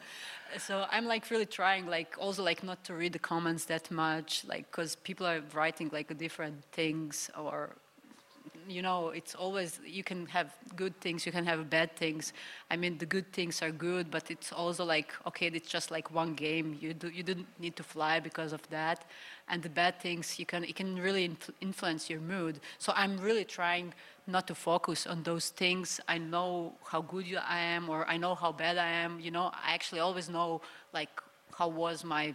So 0.57 0.85
I'm 0.89 1.05
like 1.05 1.29
really 1.29 1.45
trying, 1.45 1.85
like 1.85 2.15
also 2.17 2.43
like 2.43 2.63
not 2.63 2.83
to 2.85 2.93
read 2.93 3.13
the 3.13 3.19
comments 3.19 3.65
that 3.65 3.91
much, 3.91 4.45
like 4.47 4.71
because 4.71 4.95
people 4.95 5.25
are 5.27 5.41
writing 5.53 5.89
like 5.91 6.17
different 6.17 6.63
things 6.71 7.29
or 7.37 7.75
you 8.67 8.81
know, 8.81 9.09
it's 9.09 9.35
always, 9.35 9.79
you 9.85 10.03
can 10.03 10.25
have 10.27 10.55
good 10.75 10.99
things, 11.01 11.25
you 11.25 11.31
can 11.31 11.45
have 11.45 11.69
bad 11.69 11.95
things. 11.95 12.33
I 12.69 12.75
mean, 12.75 12.97
the 12.97 13.05
good 13.05 13.31
things 13.31 13.61
are 13.61 13.71
good, 13.71 14.11
but 14.11 14.29
it's 14.31 14.51
also 14.51 14.85
like, 14.85 15.13
okay, 15.27 15.47
it's 15.47 15.69
just 15.69 15.91
like 15.91 16.11
one 16.11 16.33
game. 16.33 16.77
You, 16.79 16.93
do, 16.93 17.09
you 17.09 17.23
didn't 17.23 17.47
need 17.59 17.75
to 17.75 17.83
fly 17.83 18.19
because 18.19 18.53
of 18.53 18.67
that. 18.69 19.05
And 19.47 19.61
the 19.61 19.69
bad 19.69 19.99
things, 19.99 20.39
you 20.39 20.45
can, 20.45 20.63
it 20.63 20.75
can 20.75 20.95
really 20.95 21.27
influ 21.27 21.53
influence 21.61 22.09
your 22.09 22.21
mood. 22.21 22.59
So 22.79 22.93
I'm 22.95 23.17
really 23.17 23.45
trying 23.45 23.93
not 24.27 24.47
to 24.47 24.55
focus 24.55 25.05
on 25.05 25.23
those 25.23 25.49
things. 25.49 25.99
I 26.07 26.17
know 26.17 26.73
how 26.83 27.01
good 27.01 27.25
I 27.47 27.59
am, 27.59 27.89
or 27.89 28.07
I 28.07 28.17
know 28.17 28.35
how 28.35 28.51
bad 28.51 28.77
I 28.77 28.89
am. 28.89 29.19
You 29.19 29.31
know, 29.31 29.51
I 29.53 29.73
actually 29.73 30.01
always 30.01 30.29
know, 30.29 30.61
like, 30.93 31.21
how 31.57 31.67
was 31.67 32.03
my 32.03 32.33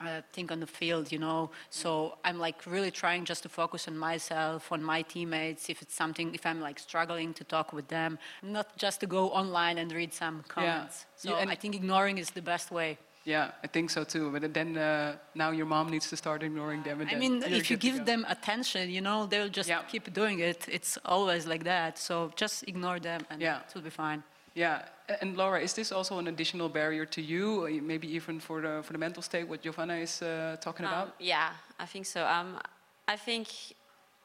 I 0.00 0.22
think 0.32 0.50
on 0.50 0.60
the 0.60 0.66
field, 0.66 1.12
you 1.12 1.18
know. 1.18 1.50
So 1.68 2.16
I'm 2.24 2.38
like 2.38 2.66
really 2.66 2.90
trying 2.90 3.24
just 3.24 3.42
to 3.42 3.48
focus 3.48 3.86
on 3.88 3.96
myself, 3.96 4.72
on 4.72 4.82
my 4.82 5.02
teammates. 5.02 5.68
If 5.68 5.82
it's 5.82 5.94
something, 5.94 6.34
if 6.34 6.46
I'm 6.46 6.60
like 6.60 6.78
struggling 6.78 7.34
to 7.34 7.44
talk 7.44 7.72
with 7.72 7.88
them, 7.88 8.18
not 8.42 8.76
just 8.76 9.00
to 9.00 9.06
go 9.06 9.28
online 9.30 9.78
and 9.78 9.92
read 9.92 10.12
some 10.14 10.42
comments. 10.48 11.04
Yeah. 11.24 11.32
So 11.32 11.38
yeah, 11.38 11.50
I 11.50 11.54
think 11.54 11.74
ignoring 11.74 12.18
is 12.18 12.30
the 12.30 12.42
best 12.42 12.70
way. 12.70 12.98
Yeah, 13.24 13.50
I 13.62 13.66
think 13.66 13.90
so 13.90 14.02
too. 14.04 14.30
But 14.32 14.54
then 14.54 14.78
uh, 14.78 15.16
now 15.34 15.50
your 15.50 15.66
mom 15.66 15.90
needs 15.90 16.08
to 16.08 16.16
start 16.16 16.42
ignoring 16.42 16.82
them. 16.82 17.02
And 17.02 17.10
I 17.10 17.14
mean, 17.16 17.42
if 17.42 17.70
you 17.70 17.76
give 17.76 18.06
them 18.06 18.24
attention, 18.28 18.88
you 18.88 19.02
know, 19.02 19.26
they'll 19.26 19.50
just 19.50 19.68
Yeah. 19.68 19.82
keep 19.82 20.10
doing 20.14 20.38
it. 20.40 20.66
It's 20.68 20.96
always 21.04 21.46
like 21.46 21.64
that. 21.64 21.98
So 21.98 22.32
just 22.36 22.64
ignore 22.66 22.98
them 22.98 23.20
and 23.28 23.42
Yeah. 23.42 23.60
it 23.68 23.74
will 23.74 23.82
be 23.82 23.90
fine. 23.90 24.22
Yeah, 24.54 24.82
and 25.20 25.36
Laura, 25.36 25.60
is 25.60 25.74
this 25.74 25.92
also 25.92 26.18
an 26.18 26.26
additional 26.26 26.68
barrier 26.68 27.06
to 27.06 27.20
you, 27.20 27.64
or 27.64 27.70
maybe 27.70 28.08
even 28.08 28.40
for 28.40 28.60
the 28.60 28.82
for 28.82 28.92
the 28.92 28.98
mental 28.98 29.22
state? 29.22 29.48
What 29.48 29.62
Jovana 29.62 30.02
is 30.02 30.22
uh, 30.22 30.56
talking 30.60 30.86
Um, 30.86 30.92
about? 30.92 31.14
yeah, 31.18 31.50
I 31.78 31.86
think 31.86 32.06
so. 32.06 32.26
Um, 32.26 32.58
I 33.08 33.16
think 33.16 33.48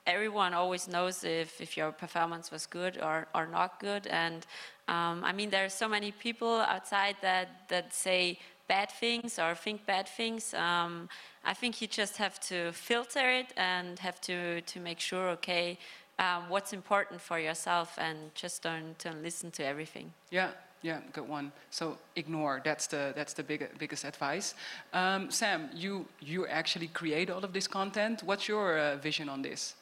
everyone 0.05 0.53
always 0.53 0.87
knows 0.87 1.23
if, 1.23 1.59
if 1.61 1.75
your 1.77 1.91
performance 1.91 2.51
was 2.51 2.65
good 2.67 2.97
or, 3.01 3.27
or 3.33 3.47
not 3.47 3.79
good. 3.79 4.07
And 4.07 4.45
um, 4.87 5.23
I 5.23 5.31
mean, 5.33 5.49
there 5.49 5.65
are 5.65 5.69
so 5.69 5.87
many 5.87 6.11
people 6.11 6.61
outside 6.61 7.15
that, 7.21 7.67
that 7.69 7.93
say 7.93 8.37
bad 8.67 8.91
things 8.91 9.39
or 9.39 9.55
think 9.55 9.85
bad 9.85 10.07
things. 10.07 10.53
Um, 10.53 11.09
I 11.43 11.53
think 11.53 11.81
you 11.81 11.87
just 11.87 12.17
have 12.17 12.39
to 12.41 12.71
filter 12.71 13.29
it 13.29 13.53
and 13.57 13.99
have 13.99 14.21
to, 14.21 14.61
to 14.61 14.79
make 14.79 14.99
sure, 14.99 15.29
okay, 15.29 15.77
um, 16.19 16.49
what's 16.49 16.73
important 16.73 17.21
for 17.21 17.39
yourself 17.39 17.97
and 17.97 18.17
just 18.35 18.61
don't, 18.61 18.97
don't 18.97 19.21
listen 19.21 19.51
to 19.51 19.65
everything. 19.65 20.13
Yeah, 20.31 20.51
yeah, 20.81 20.99
good 21.13 21.27
one. 21.27 21.51
So 21.71 21.97
ignore. 22.15 22.61
That's 22.63 22.87
the 22.87 23.11
that's 23.15 23.33
the 23.33 23.43
big, 23.43 23.67
biggest 23.79 24.05
advice. 24.05 24.53
Um, 24.93 25.31
Sam, 25.31 25.69
you 25.73 26.05
you 26.21 26.45
actually 26.47 26.87
create 26.87 27.29
all 27.29 27.43
of 27.43 27.53
this 27.53 27.67
content. 27.67 28.21
What's 28.23 28.47
your 28.47 28.77
uh, 28.77 28.97
vision 28.97 29.29
on 29.29 29.41
this? 29.41 29.75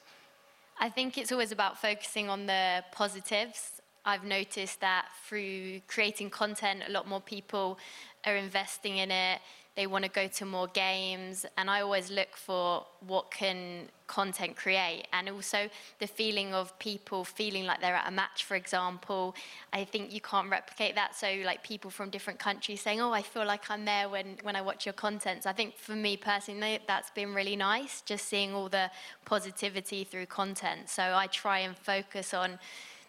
I 0.80 0.90
think 0.90 1.18
it's 1.18 1.32
always 1.32 1.52
about 1.52 1.78
focusing 1.78 2.30
on 2.30 2.46
the 2.46 2.84
positives. 2.92 3.73
I've 4.06 4.24
noticed 4.24 4.82
that 4.82 5.08
through 5.26 5.82
creating 5.88 6.30
content, 6.30 6.84
a 6.88 6.92
lot 6.92 7.08
more 7.08 7.22
people 7.22 7.80
are 8.26 8.36
investing 8.36 8.98
in 8.98 9.12
it. 9.12 9.40
They 9.76 9.88
want 9.88 10.04
to 10.06 10.12
go 10.12 10.28
to 10.28 10.46
more 10.46 10.68
games, 10.68 11.48
and 11.58 11.68
I 11.68 11.82
always 11.82 12.12
look 12.12 12.38
for 12.38 12.86
what 13.08 13.32
can 13.32 13.88
content 14.06 14.56
create, 14.56 15.08
and 15.12 15.28
also 15.30 15.68
the 15.98 16.06
feeling 16.06 16.54
of 16.54 16.78
people 16.78 17.24
feeling 17.24 17.66
like 17.66 17.82
they're 17.82 17.96
at 17.96 18.08
a 18.08 18.12
match, 18.12 18.44
for 18.44 18.56
example. 18.56 19.34
I 19.72 19.84
think 19.84 20.14
you 20.14 20.22
can't 20.22 20.48
replicate 20.52 20.94
that. 20.94 21.16
So, 21.16 21.28
like 21.44 21.64
people 21.64 21.90
from 21.90 22.12
different 22.12 22.38
countries 22.38 22.82
saying, 22.82 23.02
"Oh, 23.02 23.12
I 23.12 23.24
feel 23.24 23.46
like 23.46 23.72
I'm 23.72 23.84
there 23.86 24.10
when 24.10 24.38
when 24.44 24.56
I 24.56 24.62
watch 24.62 24.86
your 24.86 24.94
content." 24.94 25.42
So 25.44 25.50
I 25.50 25.54
think 25.54 25.76
for 25.76 25.96
me 25.96 26.18
personally, 26.18 26.78
that's 26.86 27.10
been 27.10 27.34
really 27.34 27.56
nice, 27.56 28.02
just 28.02 28.28
seeing 28.28 28.54
all 28.54 28.70
the 28.70 28.92
positivity 29.26 30.04
through 30.04 30.28
content. 30.28 30.88
So 30.88 31.02
I 31.16 31.26
try 31.26 31.60
and 31.60 31.76
focus 31.76 32.32
on 32.36 32.60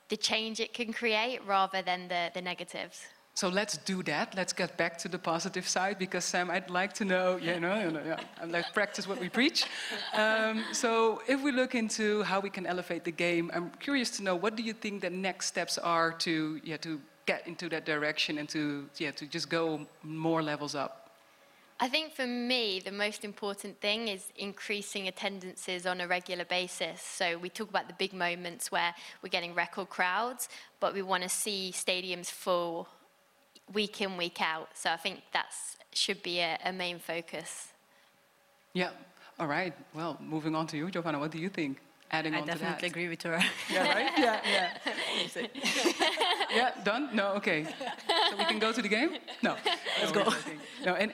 the 0.08 0.16
change 0.16 0.60
it 0.60 0.72
can 0.74 0.92
create 0.92 1.40
rather 1.46 1.82
than 1.82 2.08
the, 2.08 2.30
the 2.34 2.42
negatives. 2.42 3.06
So 3.36 3.48
let's 3.48 3.78
do 3.78 4.02
that. 4.04 4.36
Let's 4.36 4.52
get 4.52 4.76
back 4.76 4.96
to 4.98 5.08
the 5.08 5.18
positive 5.18 5.66
side 5.66 5.98
because 5.98 6.24
Sam, 6.24 6.52
I'd 6.52 6.70
like 6.70 6.92
to 6.94 7.04
know. 7.04 7.36
you 7.36 7.58
know, 7.58 7.90
no, 7.90 7.90
no, 7.90 8.00
yeah. 8.06 8.20
I'd 8.40 8.52
like 8.52 8.72
practice 8.72 9.08
what 9.08 9.18
we 9.18 9.28
preach. 9.28 9.64
Um, 10.16 10.64
so 10.72 11.20
if 11.26 11.42
we 11.42 11.50
look 11.50 11.74
into 11.74 12.22
how 12.22 12.38
we 12.38 12.48
can 12.48 12.64
elevate 12.64 13.02
the 13.02 13.10
game, 13.10 13.50
I'm 13.52 13.70
curious 13.80 14.10
to 14.18 14.22
know 14.22 14.36
what 14.36 14.54
do 14.54 14.62
you 14.62 14.72
think 14.72 15.02
the 15.02 15.10
next 15.10 15.46
steps 15.46 15.78
are 15.78 16.12
to 16.18 16.60
yeah 16.62 16.76
to 16.78 17.00
get 17.26 17.46
into 17.48 17.68
that 17.70 17.84
direction 17.84 18.38
and 18.38 18.48
to 18.50 18.88
yeah 18.98 19.10
to 19.10 19.26
just 19.26 19.48
go 19.48 19.84
more 20.04 20.40
levels 20.40 20.76
up. 20.76 21.03
I 21.80 21.88
think 21.88 22.12
for 22.12 22.26
me, 22.26 22.80
the 22.80 22.92
most 22.92 23.24
important 23.24 23.80
thing 23.80 24.08
is 24.08 24.26
increasing 24.36 25.08
attendances 25.08 25.86
on 25.86 26.00
a 26.00 26.06
regular 26.06 26.44
basis. 26.44 27.00
So 27.00 27.36
we 27.36 27.48
talk 27.48 27.68
about 27.68 27.88
the 27.88 27.94
big 27.94 28.12
moments 28.12 28.70
where 28.70 28.94
we're 29.22 29.28
getting 29.28 29.54
record 29.54 29.90
crowds, 29.90 30.48
but 30.78 30.94
we 30.94 31.02
want 31.02 31.24
to 31.24 31.28
see 31.28 31.72
stadiums 31.74 32.30
full 32.30 32.88
week 33.72 34.00
in, 34.00 34.16
week 34.16 34.40
out. 34.40 34.68
So 34.74 34.90
I 34.90 34.96
think 34.96 35.22
that 35.32 35.46
should 35.92 36.22
be 36.22 36.38
a, 36.38 36.58
a 36.64 36.72
main 36.72 37.00
focus. 37.00 37.68
Yeah. 38.72 38.90
All 39.40 39.48
right. 39.48 39.74
Well, 39.94 40.16
moving 40.20 40.54
on 40.54 40.68
to 40.68 40.76
you, 40.76 40.86
Jovana. 40.86 41.18
What 41.18 41.32
do 41.32 41.38
you 41.38 41.48
think? 41.48 41.78
Adding 42.12 42.34
I 42.34 42.40
on 42.40 42.46
to 42.46 42.52
definitely 42.52 42.88
that. 42.88 42.90
agree 42.92 43.08
with 43.08 43.22
her. 43.22 43.42
Yeah, 43.72 43.88
right? 43.88 44.12
Yeah, 44.16 44.40
yeah. 44.46 45.46
yeah, 46.54 46.70
done? 46.84 47.10
No, 47.12 47.32
okay. 47.32 47.64
So 48.30 48.36
we 48.38 48.44
can 48.44 48.60
go 48.60 48.70
to 48.70 48.80
the 48.80 48.88
game? 48.88 49.16
No. 49.42 49.56
Let's 50.00 50.12
go. 50.12 50.32
No, 50.84 50.94
and 50.94 51.12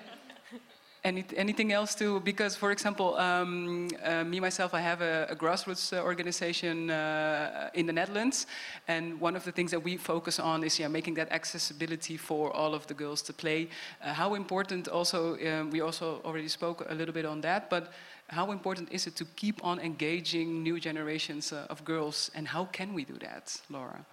any, 1.04 1.24
anything 1.36 1.72
else 1.72 1.94
to, 1.96 2.20
because 2.20 2.56
for 2.56 2.70
example, 2.72 3.16
um, 3.16 3.88
uh, 4.04 4.24
me 4.24 4.40
myself, 4.40 4.74
I 4.74 4.80
have 4.80 5.00
a, 5.00 5.26
a 5.30 5.36
grassroots 5.36 5.96
uh, 5.96 6.02
organization 6.02 6.90
uh, 6.90 7.70
in 7.74 7.86
the 7.86 7.92
Netherlands. 7.92 8.46
And 8.88 9.20
one 9.20 9.36
of 9.36 9.44
the 9.44 9.52
things 9.52 9.70
that 9.70 9.82
we 9.82 9.96
focus 9.96 10.38
on 10.38 10.64
is 10.64 10.78
yeah, 10.78 10.88
making 10.88 11.14
that 11.14 11.32
accessibility 11.32 12.16
for 12.16 12.52
all 12.52 12.74
of 12.74 12.86
the 12.86 12.94
girls 12.94 13.22
to 13.22 13.32
play. 13.32 13.68
Uh, 14.02 14.12
how 14.12 14.34
important 14.34 14.88
also, 14.88 15.36
um, 15.46 15.70
we 15.70 15.80
also 15.80 16.20
already 16.24 16.48
spoke 16.48 16.84
a 16.88 16.94
little 16.94 17.14
bit 17.14 17.24
on 17.24 17.40
that, 17.40 17.70
but 17.70 17.92
how 18.28 18.52
important 18.52 18.92
is 18.92 19.06
it 19.06 19.16
to 19.16 19.24
keep 19.36 19.64
on 19.64 19.80
engaging 19.80 20.62
new 20.62 20.78
generations 20.78 21.52
uh, 21.52 21.66
of 21.70 21.84
girls 21.84 22.30
and 22.34 22.46
how 22.46 22.66
can 22.66 22.94
we 22.94 23.04
do 23.04 23.14
that, 23.18 23.60
Laura? 23.70 24.04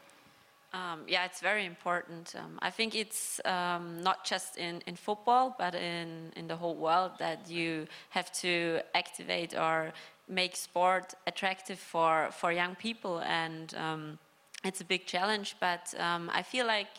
Um, 0.73 1.03
yeah, 1.07 1.25
it's 1.25 1.39
very 1.39 1.65
important. 1.65 2.35
Um, 2.37 2.59
I 2.61 2.69
think 2.69 2.93
it's 2.93 3.39
um, 3.45 4.03
not 4.03 4.25
just 4.25 4.57
in, 4.57 4.81
in 4.85 4.95
football, 4.95 5.55
but 5.57 5.73
in, 5.73 6.31
in 6.35 6.47
the 6.47 6.55
whole 6.55 6.75
world 6.75 7.11
that 7.19 7.49
you 7.49 7.87
have 8.09 8.31
to 8.41 8.81
activate 8.93 9.55
or 9.55 9.93
make 10.27 10.55
sport 10.55 11.13
attractive 11.25 11.79
for, 11.79 12.29
for 12.31 12.51
young 12.51 12.75
people. 12.75 13.19
And 13.19 13.73
um, 13.75 14.19
it's 14.65 14.81
a 14.81 14.85
big 14.85 15.05
challenge, 15.05 15.55
but 15.59 15.93
um, 15.99 16.29
I 16.33 16.43
feel 16.43 16.67
like 16.67 16.89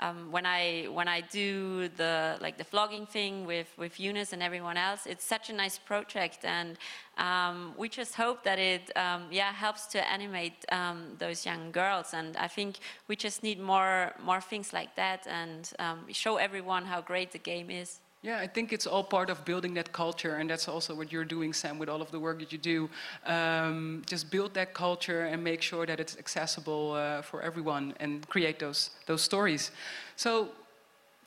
um, 0.00 0.30
when 0.30 0.44
I 0.44 0.88
when 0.92 1.08
I 1.08 1.22
do 1.22 1.88
the 1.88 2.36
like 2.40 2.58
the 2.58 2.64
vlogging 2.64 3.08
thing 3.08 3.46
with 3.46 3.68
with 3.78 3.98
Eunice 3.98 4.32
and 4.32 4.42
everyone 4.42 4.76
else, 4.76 5.06
it's 5.06 5.24
such 5.24 5.50
a 5.50 5.52
nice 5.52 5.78
project, 5.78 6.44
and 6.44 6.76
um, 7.16 7.74
we 7.78 7.88
just 7.88 8.14
hope 8.14 8.42
that 8.44 8.58
it 8.58 8.90
um, 8.96 9.24
yeah 9.30 9.52
helps 9.52 9.86
to 9.86 10.10
animate 10.10 10.64
um, 10.70 11.16
those 11.18 11.46
young 11.46 11.72
girls. 11.72 12.12
And 12.12 12.36
I 12.36 12.48
think 12.48 12.78
we 13.08 13.16
just 13.16 13.42
need 13.42 13.58
more 13.58 14.12
more 14.22 14.40
things 14.40 14.72
like 14.72 14.94
that, 14.96 15.26
and 15.26 15.72
um, 15.78 16.04
show 16.12 16.36
everyone 16.36 16.84
how 16.84 17.00
great 17.00 17.32
the 17.32 17.38
game 17.38 17.70
is. 17.70 18.00
Yeah, 18.26 18.40
I 18.40 18.48
think 18.48 18.72
it's 18.72 18.88
all 18.88 19.04
part 19.04 19.30
of 19.30 19.44
building 19.44 19.74
that 19.74 19.92
culture, 19.92 20.34
and 20.34 20.50
that's 20.50 20.66
also 20.66 20.96
what 20.96 21.12
you're 21.12 21.24
doing, 21.36 21.52
Sam, 21.52 21.78
with 21.78 21.88
all 21.88 22.02
of 22.02 22.10
the 22.10 22.18
work 22.18 22.40
that 22.40 22.50
you 22.50 22.58
do. 22.58 22.90
Um, 23.24 24.02
just 24.04 24.32
build 24.32 24.52
that 24.54 24.74
culture 24.74 25.26
and 25.26 25.44
make 25.44 25.62
sure 25.62 25.86
that 25.86 26.00
it's 26.00 26.18
accessible 26.18 26.94
uh, 26.94 27.22
for 27.22 27.40
everyone, 27.40 27.94
and 28.00 28.28
create 28.28 28.58
those 28.58 28.90
those 29.06 29.22
stories. 29.22 29.70
So, 30.16 30.48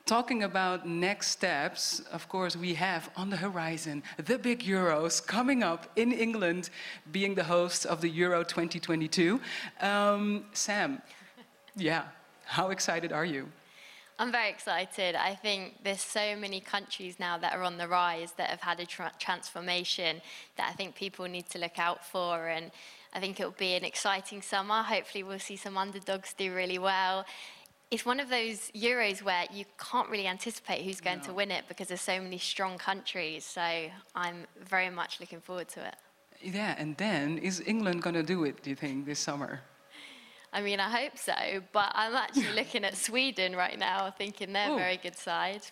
talking 0.04 0.42
about 0.42 0.86
next 0.86 1.28
steps, 1.28 2.02
of 2.12 2.28
course, 2.28 2.54
we 2.54 2.74
have 2.74 3.08
on 3.16 3.30
the 3.30 3.38
horizon 3.38 4.02
the 4.26 4.38
big 4.38 4.58
Euros 4.62 5.26
coming 5.26 5.62
up 5.62 5.86
in 5.96 6.12
England, 6.12 6.68
being 7.10 7.34
the 7.34 7.44
host 7.44 7.86
of 7.86 8.02
the 8.02 8.10
Euro 8.10 8.44
2022. 8.44 9.40
Um, 9.80 10.44
Sam, 10.52 11.00
yeah, 11.76 12.02
how 12.44 12.68
excited 12.68 13.10
are 13.10 13.24
you? 13.24 13.48
I'm 14.20 14.30
very 14.30 14.50
excited. 14.50 15.14
I 15.14 15.34
think 15.34 15.76
there's 15.82 16.02
so 16.02 16.36
many 16.36 16.60
countries 16.60 17.18
now 17.18 17.38
that 17.38 17.54
are 17.54 17.62
on 17.62 17.78
the 17.78 17.88
rise 17.88 18.32
that 18.32 18.50
have 18.50 18.60
had 18.60 18.78
a 18.78 18.84
tra- 18.84 19.12
transformation 19.18 20.20
that 20.58 20.68
I 20.68 20.74
think 20.74 20.94
people 20.94 21.24
need 21.24 21.48
to 21.48 21.58
look 21.58 21.78
out 21.78 22.04
for. 22.04 22.48
And 22.48 22.70
I 23.14 23.20
think 23.20 23.40
it 23.40 23.44
will 23.44 23.52
be 23.58 23.72
an 23.76 23.84
exciting 23.84 24.42
summer. 24.42 24.82
Hopefully, 24.82 25.22
we'll 25.22 25.38
see 25.38 25.56
some 25.56 25.78
underdogs 25.78 26.34
do 26.34 26.54
really 26.54 26.78
well. 26.78 27.24
It's 27.90 28.04
one 28.04 28.20
of 28.20 28.28
those 28.28 28.70
Euros 28.72 29.22
where 29.22 29.46
you 29.50 29.64
can't 29.78 30.10
really 30.10 30.26
anticipate 30.26 30.84
who's 30.84 31.00
going 31.00 31.22
to 31.22 31.32
win 31.32 31.50
it 31.50 31.64
because 31.66 31.88
there's 31.88 32.02
so 32.02 32.20
many 32.20 32.36
strong 32.36 32.76
countries. 32.76 33.46
So 33.46 33.62
I'm 34.14 34.46
very 34.62 34.90
much 34.90 35.18
looking 35.20 35.40
forward 35.40 35.68
to 35.68 35.86
it. 35.86 35.94
Yeah, 36.42 36.74
and 36.76 36.94
then 36.98 37.38
is 37.38 37.62
England 37.66 38.02
going 38.02 38.16
to 38.16 38.22
do 38.22 38.44
it, 38.44 38.62
do 38.62 38.68
you 38.68 38.76
think, 38.76 39.06
this 39.06 39.18
summer? 39.18 39.62
I 40.52 40.60
mean, 40.60 40.80
I 40.80 40.88
hope 40.88 41.16
so, 41.16 41.32
but 41.72 41.92
I'm 41.94 42.14
actually 42.14 42.52
looking 42.56 42.84
at 42.84 42.96
Sweden 42.96 43.54
right 43.54 43.78
now, 43.78 44.10
thinking 44.10 44.52
they're 44.52 44.72
a 44.72 44.76
very 44.76 44.96
good 44.96 45.16
side. 45.16 45.62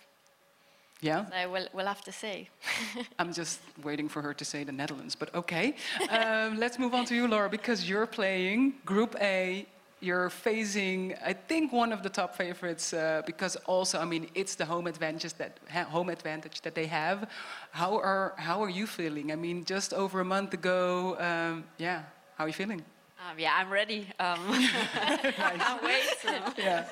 Yeah? 1.00 1.26
So 1.26 1.50
we'll, 1.50 1.68
we'll 1.72 1.86
have 1.86 2.02
to 2.02 2.12
see. 2.12 2.48
I'm 3.18 3.32
just 3.32 3.60
waiting 3.82 4.08
for 4.08 4.20
her 4.22 4.34
to 4.34 4.44
say 4.44 4.64
the 4.64 4.72
Netherlands, 4.72 5.14
but 5.14 5.34
okay. 5.34 5.76
um, 6.10 6.58
let's 6.58 6.78
move 6.78 6.94
on 6.94 7.04
to 7.06 7.14
you, 7.14 7.28
Laura, 7.28 7.48
because 7.48 7.88
you're 7.88 8.06
playing 8.06 8.74
Group 8.84 9.16
A. 9.20 9.66
You're 10.00 10.30
facing, 10.30 11.16
I 11.24 11.32
think, 11.32 11.72
one 11.72 11.92
of 11.92 12.04
the 12.04 12.08
top 12.08 12.36
favorites 12.36 12.92
uh, 12.92 13.22
because 13.26 13.56
also, 13.66 13.98
I 13.98 14.04
mean, 14.04 14.28
it's 14.36 14.54
the 14.54 14.64
home 14.64 14.86
advantage 14.86 15.34
that 15.34 15.58
ha- 15.68 15.90
home 15.90 16.08
advantage 16.08 16.60
that 16.60 16.76
they 16.76 16.86
have. 16.86 17.28
How 17.72 17.96
are 17.96 18.32
how 18.36 18.62
are 18.62 18.68
you 18.68 18.86
feeling? 18.86 19.32
I 19.32 19.34
mean, 19.34 19.64
just 19.64 19.92
over 19.92 20.20
a 20.20 20.24
month 20.24 20.54
ago, 20.54 21.16
um, 21.18 21.64
yeah. 21.78 22.02
How 22.36 22.44
are 22.44 22.46
you 22.46 22.54
feeling? 22.54 22.84
Um, 23.18 23.38
yeah, 23.38 23.54
I'm 23.56 23.70
ready. 23.70 24.06
Um, 24.20 24.38
wait. 25.82 26.04
So. 26.22 26.30
Yeah. 26.56 26.84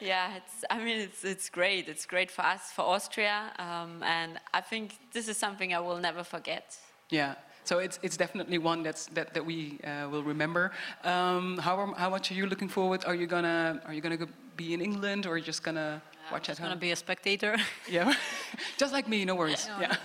Yeah, 0.00 0.36
it's. 0.36 0.64
I 0.70 0.78
mean, 0.78 1.00
it's 1.00 1.24
it's 1.24 1.50
great. 1.50 1.88
It's 1.88 2.06
great 2.06 2.30
for 2.30 2.42
us, 2.42 2.72
for 2.72 2.82
Austria, 2.82 3.52
um, 3.58 4.02
and 4.02 4.40
I 4.54 4.62
think 4.62 4.96
this 5.12 5.28
is 5.28 5.36
something 5.36 5.74
I 5.74 5.80
will 5.80 5.98
never 6.00 6.24
forget. 6.24 6.78
Yeah. 7.10 7.34
So 7.64 7.78
it's 7.78 7.98
it's 8.02 8.16
definitely 8.16 8.58
one 8.58 8.82
that's 8.82 9.06
that 9.14 9.34
that 9.34 9.44
we 9.44 9.78
uh, 9.84 10.08
will 10.10 10.22
remember. 10.22 10.70
Um, 11.02 11.58
how 11.58 11.94
how 11.96 12.10
much 12.10 12.30
are 12.30 12.34
you 12.34 12.46
looking 12.46 12.68
forward? 12.68 13.04
Are 13.06 13.14
you 13.14 13.26
gonna 13.26 13.80
are 13.86 13.92
you 13.94 14.00
gonna 14.00 14.16
go 14.18 14.26
be 14.56 14.72
in 14.74 14.80
England 14.80 15.26
or 15.26 15.32
are 15.32 15.38
you 15.38 15.44
just 15.44 15.62
gonna 15.62 16.00
watch 16.32 16.46
Just 16.46 16.60
at 16.60 16.62
home? 16.62 16.70
gonna 16.70 16.80
be 16.80 16.92
a 16.92 16.96
spectator. 16.96 17.56
Yeah, 17.88 18.14
Just 18.78 18.92
like 18.92 19.08
me, 19.08 19.24
no 19.24 19.34
worries. 19.34 19.68
yeah. 19.80 19.96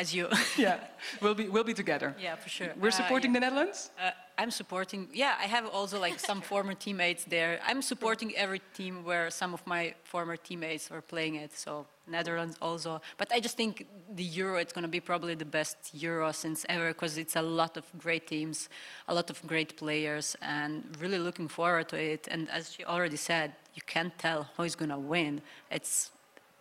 As 0.00 0.14
you. 0.14 0.28
yeah. 0.66 0.78
We'll 1.22 1.34
be, 1.34 1.46
we'll 1.54 1.68
be 1.72 1.74
together. 1.74 2.08
yeah, 2.26 2.36
for 2.42 2.48
sure. 2.48 2.72
We're 2.80 2.88
Uh, 2.88 3.00
supporting 3.02 3.30
yeah. 3.30 3.40
the 3.40 3.44
Netherlands? 3.46 3.90
Uh, 3.98 4.10
I'm 4.42 4.50
supporting, 4.50 5.08
yeah, 5.12 5.34
I 5.44 5.46
have 5.56 5.66
also 5.78 5.96
like 6.06 6.18
some 6.30 6.40
former 6.52 6.74
teammates 6.84 7.24
there. 7.24 7.52
I'm 7.68 7.82
supporting 7.82 8.30
every 8.44 8.62
team 8.78 8.94
where 9.08 9.26
some 9.30 9.52
of 9.52 9.62
my 9.66 9.82
former 10.12 10.36
teammates 10.48 10.84
were 10.92 11.02
playing 11.02 11.34
it, 11.44 11.52
so 11.64 11.70
Netherlands 12.06 12.56
also. 12.62 12.92
But 13.18 13.28
I 13.36 13.40
just 13.40 13.56
think 13.60 13.74
the 14.20 14.24
Euro, 14.40 14.56
it's 14.62 14.72
going 14.72 14.88
to 14.90 14.94
be 14.98 15.00
probably 15.00 15.34
the 15.34 15.50
best 15.58 15.76
Euro 15.92 16.32
since 16.32 16.64
ever 16.76 16.88
because 16.94 17.18
it's 17.18 17.36
a 17.36 17.42
lot 17.60 17.76
of 17.76 17.84
great 18.04 18.24
teams, 18.26 18.68
a 19.06 19.14
lot 19.14 19.28
of 19.28 19.36
great 19.46 19.76
players, 19.76 20.34
and 20.40 20.72
really 21.02 21.18
looking 21.18 21.48
forward 21.48 21.86
to 21.90 21.96
it. 22.12 22.26
And 22.32 22.48
as 22.50 22.72
she 22.74 22.82
already 22.86 23.18
said, 23.18 23.48
you 23.76 23.82
can't 23.94 24.14
tell 24.26 24.40
who 24.56 24.62
is 24.62 24.74
going 24.80 24.90
to 24.98 25.02
win. 25.14 25.42
It's, 25.70 26.10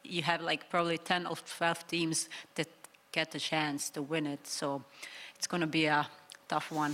you 0.03 0.23
have 0.23 0.41
like 0.51 0.69
probably 0.69 0.97
10 0.97 1.25
or 1.27 1.35
12 1.57 1.87
teams 1.87 2.27
that 2.55 2.67
get 3.11 3.35
a 3.35 3.39
chance 3.39 3.89
to 3.91 4.01
win 4.01 4.27
it, 4.27 4.47
so 4.47 4.83
it's 5.35 5.47
going 5.47 5.61
to 5.61 5.67
be 5.67 5.85
a 5.85 6.07
tough 6.47 6.71
one. 6.71 6.93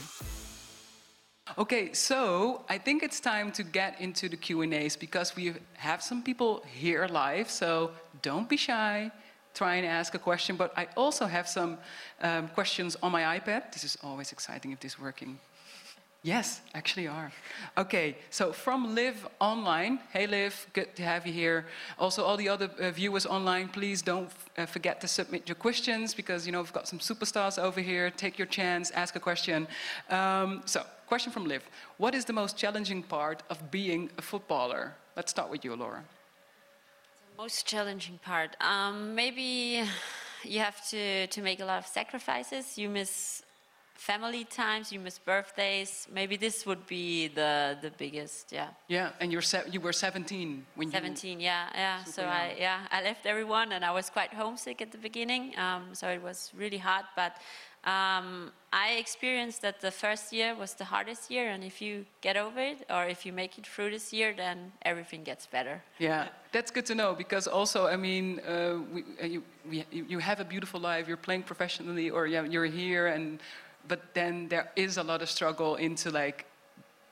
Okay, 1.58 1.93
so 1.93 2.63
I 2.67 2.80
think 2.80 3.04
it's 3.04 3.19
time 3.19 3.51
to 3.51 3.63
get 3.63 4.01
into 4.01 4.28
the 4.28 4.36
Q&As 4.36 4.97
because 4.97 5.36
we 5.36 5.54
have 5.73 6.01
some 6.01 6.23
people 6.23 6.63
here 6.65 7.08
live, 7.08 7.49
so 7.51 7.91
don't 8.21 8.49
be 8.49 8.58
shy. 8.58 9.12
Try 9.54 9.75
and 9.75 9.86
ask 9.86 10.15
a 10.15 10.19
question, 10.19 10.56
but 10.58 10.73
I 10.75 10.88
also 10.97 11.28
have 11.28 11.47
some 11.47 11.78
um, 12.21 12.47
questions 12.49 12.97
on 13.01 13.12
my 13.12 13.39
iPad. 13.39 13.71
This 13.71 13.84
is 13.84 13.97
always 14.04 14.32
exciting 14.32 14.71
if 14.71 14.80
this 14.80 14.93
is 14.93 14.99
working. 14.99 15.39
Yes, 16.25 16.61
actually 16.73 17.07
are. 17.07 17.31
Okay, 17.77 18.17
so 18.31 18.51
from 18.51 18.95
Liv 18.95 19.27
Online. 19.39 19.99
Hey 20.11 20.25
Liv, 20.25 20.65
good 20.73 20.95
to 20.95 21.03
have 21.03 21.27
you 21.27 21.31
here. 21.31 21.67
Also, 21.99 22.23
all 22.23 22.35
the 22.35 22.49
other 22.49 22.67
uh, 22.79 22.89
viewers 22.89 23.27
online, 23.27 23.67
please 23.67 24.01
don't 24.01 24.31
uh, 24.57 24.65
forget 24.65 24.99
to 25.01 25.07
submit 25.07 25.47
your 25.47 25.55
questions 25.55 26.15
because 26.15 26.47
you 26.47 26.51
know 26.51 26.61
we've 26.61 26.73
got 26.73 26.88
some 26.88 26.97
superstars 26.97 27.59
over 27.59 27.79
here. 27.79 28.09
Take 28.09 28.39
your 28.39 28.47
chance, 28.47 28.89
ask 28.89 29.15
a 29.15 29.19
question. 29.19 29.67
Um, 30.09 30.63
so, 30.65 30.83
question 31.05 31.31
from 31.31 31.45
Liv: 31.45 31.61
What 31.97 32.15
is 32.15 32.25
the 32.25 32.33
most 32.33 32.57
challenging 32.57 33.03
part 33.03 33.43
of 33.51 33.69
being 33.69 34.09
a 34.17 34.23
footballer? 34.23 34.95
Let's 35.15 35.29
start 35.29 35.51
with 35.51 35.63
you, 35.63 35.75
Laura. 35.75 36.03
The 37.35 37.43
most 37.43 37.67
challenging 37.67 38.17
part. 38.17 38.57
Um, 38.61 39.13
maybe 39.13 39.83
you 40.43 40.59
have 40.59 40.89
to, 40.89 41.27
to 41.27 41.41
make 41.43 41.59
a 41.59 41.65
lot 41.65 41.77
of 41.77 41.85
sacrifices. 41.85 42.79
You 42.79 42.89
miss 42.89 43.44
family 43.95 44.43
times, 44.43 44.91
you 44.91 44.99
miss 44.99 45.17
birthdays. 45.17 46.08
Maybe 46.12 46.38
this 46.38 46.65
would 46.65 46.86
be 46.86 47.29
the, 47.29 47.77
the 47.81 47.91
biggest, 47.91 48.51
yeah. 48.51 48.69
Yeah, 48.88 49.10
and 49.19 49.31
you're 49.31 49.43
you 49.71 49.81
were 49.81 49.93
17 49.93 50.65
when 50.75 50.88
you 50.89 50.91
17, 50.91 51.39
yeah, 51.39 51.69
yeah. 51.73 52.03
So 52.03 52.12
Super 52.12 52.27
I, 52.27 52.55
yeah, 52.60 52.79
I 52.91 53.01
left 53.03 53.25
everyone, 53.25 53.71
and 53.71 53.84
I 53.84 53.91
was 53.91 54.10
quite 54.10 54.34
homesick 54.34 54.81
at 54.81 54.91
the 54.91 54.97
beginning. 54.97 55.58
Um, 55.58 55.89
so 55.93 56.08
it 56.10 56.21
was 56.21 56.51
really 56.55 56.77
hard. 56.77 57.05
But 57.15 57.38
um, 57.86 58.51
I 58.73 58.93
experienced 58.93 59.62
that 59.62 59.79
the 59.79 59.91
first 59.91 60.34
year 60.34 60.55
was 60.55 60.73
the 60.73 60.86
hardest 60.86 61.31
year, 61.31 61.49
and 61.49 61.63
if 61.63 61.81
you 61.81 62.05
get 62.21 62.36
over 62.36 62.60
it, 62.60 62.86
or 62.89 63.05
if 63.05 63.25
you 63.25 63.31
make 63.31 63.58
it 63.58 63.65
through 63.65 63.91
this 63.91 64.12
year, 64.12 64.34
then 64.36 64.71
everything 64.81 65.23
gets 65.23 65.45
better. 65.45 65.81
Yeah, 65.99 66.27
that's 66.51 66.71
good 66.71 66.86
to 66.88 66.95
know 66.95 67.13
because 67.13 67.47
also, 67.47 67.88
I 67.88 67.95
mean, 67.95 68.39
uh, 68.39 68.79
we, 68.91 69.03
uh, 69.21 69.25
you, 69.25 69.43
we, 69.69 69.86
you 69.91 70.05
you 70.10 70.19
have 70.19 70.39
a 70.39 70.45
beautiful 70.45 70.79
life. 70.79 71.08
You're 71.08 71.25
playing 71.27 71.43
professionally, 71.43 72.10
or 72.10 72.27
yeah, 72.27 72.43
you're 72.43 72.65
here, 72.65 73.08
and 73.08 73.39
but 73.88 74.13
then 74.13 74.48
there 74.50 74.71
is 74.76 74.98
a 74.98 75.04
lot 75.04 75.21
of 75.21 75.30
struggle 75.30 75.76
into 75.76 76.10
like 76.12 76.45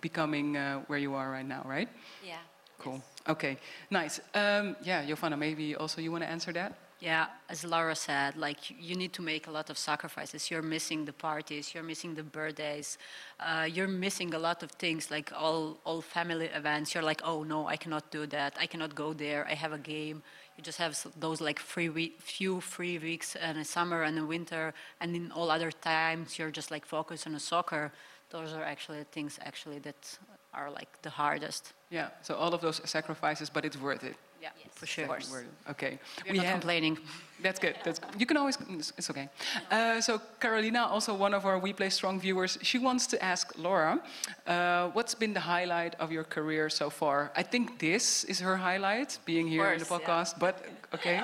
becoming 0.02 0.58
uh, 0.58 0.80
where 0.88 1.00
you 1.00 1.14
are 1.14 1.30
right 1.32 1.46
now, 1.48 1.62
right? 1.66 1.90
Yeah. 2.26 2.38
Cool. 2.80 3.02
Okay, 3.30 3.58
nice. 3.90 4.20
Um, 4.34 4.76
yeah, 4.84 5.06
Jovana, 5.06 5.38
maybe 5.38 5.76
also 5.76 6.02
you 6.02 6.12
want 6.12 6.24
to 6.24 6.30
answer 6.30 6.52
that? 6.54 6.74
Yeah, 7.00 7.28
as 7.50 7.64
Laura 7.66 7.96
said, 7.96 8.36
like 8.38 8.70
you- 8.70 8.78
you 8.80 8.96
need 8.96 9.12
to 9.14 9.22
make 9.22 9.48
a 9.48 9.52
lot 9.52 9.70
of 9.70 9.78
sacrifices. 9.78 10.50
You're 10.52 10.62
missing 10.62 11.06
the 11.06 11.12
parties, 11.14 11.74
you're 11.74 11.84
missing 11.84 12.16
the 12.16 12.24
birthdays, 12.24 12.98
uh, 13.40 13.68
you're 13.70 13.90
missing 13.90 14.34
a 14.34 14.40
lot 14.40 14.64
of 14.64 14.72
things, 14.72 15.12
like 15.12 15.32
all 15.36 15.78
all 15.86 16.02
family 16.02 16.48
events. 16.48 16.94
You're 16.94 17.04
like, 17.08 17.22
oh 17.24 17.44
no, 17.44 17.68
I 17.68 17.78
cannot 17.78 18.10
do 18.12 18.26
that. 18.28 18.56
I 18.60 18.68
cannot 18.68 18.96
go 18.96 19.14
there. 19.14 19.46
I 19.50 19.56
have 19.56 19.74
a 19.74 19.78
game. 19.78 20.22
You 20.58 20.64
just 20.64 20.78
have 20.78 20.96
those 21.20 21.42
like 21.42 21.60
free 21.60 21.90
week, 21.90 22.22
few 22.22 22.62
free 22.62 22.98
weeks 22.98 23.36
in 23.36 23.58
the 23.58 23.66
summer 23.66 24.04
and 24.04 24.16
the 24.18 24.26
winter, 24.26 24.74
and 25.00 25.16
in 25.16 25.32
all 25.32 25.50
other 25.50 25.72
times 25.72 26.38
you're 26.38 26.52
just 26.52 26.70
like 26.72 26.86
focused 26.86 27.26
on 27.28 27.34
the 27.34 27.40
soccer. 27.40 27.92
Those 28.30 28.54
are 28.54 28.64
actually 28.64 29.04
things 29.12 29.40
actually 29.42 29.80
that 29.80 30.18
are 30.54 30.70
like 30.70 31.02
the 31.02 31.10
hardest. 31.10 31.74
Yeah. 31.90 32.10
So 32.22 32.36
all 32.36 32.54
of 32.54 32.62
those 32.62 32.82
sacrifices, 32.90 33.50
but 33.50 33.66
it's 33.66 33.80
worth 33.80 34.04
it. 34.04 34.16
Yeah, 34.44 34.50
for 34.74 34.86
of 34.86 34.90
sure. 34.90 35.08
course. 35.08 35.32
We're- 35.32 35.46
Okay. 35.70 36.00
We're 36.28 36.44
not 36.44 36.52
complaining. 36.52 36.98
That's 37.42 37.60
good. 37.60 37.76
That's 37.84 38.00
you 38.18 38.26
can 38.26 38.38
always 38.38 38.58
it's, 38.98 39.10
okay. 39.10 39.28
Uh, 39.72 40.02
so 40.02 40.20
Carolina, 40.40 40.82
also 40.96 41.14
one 41.14 41.34
of 41.34 41.46
our 41.46 41.58
We 41.60 41.74
Play 41.74 41.90
Strong 41.90 42.20
viewers, 42.22 42.58
she 42.62 42.78
wants 42.80 43.08
to 43.08 43.18
ask 43.24 43.54
Laura, 43.58 44.00
uh, 44.48 44.90
what's 44.96 45.16
been 45.16 45.34
the 45.34 45.40
highlight 45.56 45.96
of 46.00 46.12
your 46.12 46.24
career 46.26 46.70
so 46.70 46.90
far? 46.90 47.32
I 47.36 47.44
think 47.44 47.80
this 47.80 48.24
is 48.26 48.40
her 48.42 48.58
highlight, 48.58 49.20
being 49.26 49.48
here 49.48 49.72
in 49.74 49.80
the 49.80 49.86
course, 49.86 50.02
yeah. 50.02 50.08
podcast. 50.08 50.40
But 50.40 50.56
okay, 50.94 51.24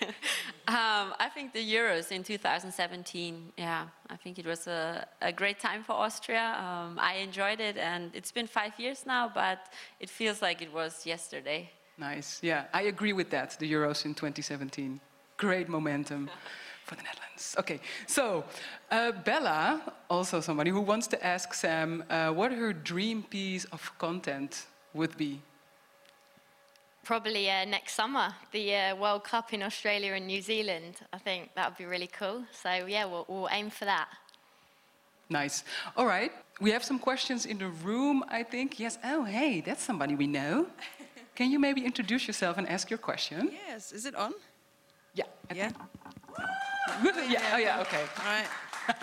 Um, 0.68 1.12
I 1.18 1.28
think 1.34 1.52
the 1.52 1.74
Euros 1.74 2.12
in 2.12 2.22
2017, 2.22 3.52
yeah, 3.58 3.86
I 4.08 4.16
think 4.16 4.38
it 4.38 4.46
was 4.46 4.68
a, 4.68 5.06
a 5.20 5.32
great 5.32 5.58
time 5.58 5.82
for 5.82 5.94
Austria. 5.94 6.56
Um, 6.56 6.98
I 7.00 7.14
enjoyed 7.14 7.58
it, 7.58 7.76
and 7.76 8.10
it's 8.14 8.30
been 8.30 8.46
five 8.46 8.72
years 8.78 9.04
now, 9.04 9.28
but 9.34 9.58
it 9.98 10.08
feels 10.08 10.40
like 10.40 10.62
it 10.62 10.72
was 10.72 11.04
yesterday. 11.04 11.68
nice. 11.98 12.38
Yeah, 12.42 12.64
I 12.72 12.82
agree 12.82 13.12
with 13.12 13.30
that. 13.30 13.58
The 13.58 13.72
Euros 13.72 14.04
in 14.04 14.14
2017, 14.14 15.00
great 15.36 15.68
momentum 15.68 16.30
for 16.84 16.94
the 16.94 17.02
Netherlands. 17.02 17.56
Okay, 17.58 17.80
so 18.06 18.44
uh, 18.92 19.10
Bella, 19.24 19.92
also 20.08 20.40
somebody 20.40 20.70
who 20.70 20.80
wants 20.80 21.08
to 21.08 21.26
ask 21.26 21.54
Sam, 21.54 22.04
uh, 22.08 22.30
what 22.30 22.52
her 22.52 22.72
dream 22.72 23.24
piece 23.24 23.64
of 23.72 23.90
content 23.98 24.66
would 24.94 25.16
be. 25.16 25.40
Probably 27.04 27.50
uh, 27.50 27.64
next 27.64 27.94
summer, 27.94 28.32
the 28.52 28.74
uh, 28.76 28.96
World 28.96 29.24
Cup 29.24 29.52
in 29.52 29.62
Australia 29.62 30.12
and 30.12 30.24
New 30.26 30.40
Zealand. 30.40 30.94
I 31.12 31.18
think 31.18 31.50
that 31.56 31.68
would 31.68 31.76
be 31.78 31.84
really 31.84 32.06
cool. 32.06 32.44
So 32.52 32.70
yeah, 32.86 33.06
we'll, 33.06 33.24
we'll 33.28 33.48
aim 33.50 33.70
for 33.70 33.86
that. 33.86 34.08
Nice. 35.28 35.64
All 35.96 36.06
right. 36.06 36.30
We 36.60 36.70
have 36.70 36.84
some 36.84 37.00
questions 37.00 37.44
in 37.44 37.58
the 37.58 37.68
room, 37.68 38.22
I 38.28 38.44
think. 38.44 38.78
Yes. 38.78 38.98
Oh, 39.02 39.24
hey, 39.24 39.60
that's 39.62 39.82
somebody 39.82 40.14
we 40.14 40.28
know. 40.28 40.66
Can 41.34 41.50
you 41.50 41.58
maybe 41.58 41.84
introduce 41.84 42.26
yourself 42.28 42.56
and 42.58 42.68
ask 42.68 42.88
your 42.88 42.98
question? 42.98 43.50
Yes, 43.66 43.90
is 43.92 44.06
it 44.06 44.14
on? 44.14 44.32
Yeah. 45.14 45.24
I 45.50 45.54
Yeah. 45.54 45.68
think- 45.70 47.16
Yeah. 47.30 47.50
Oh, 47.54 47.58
yeah. 47.58 47.80
Okay. 47.80 48.04
All 48.18 48.24
right. 48.32 48.46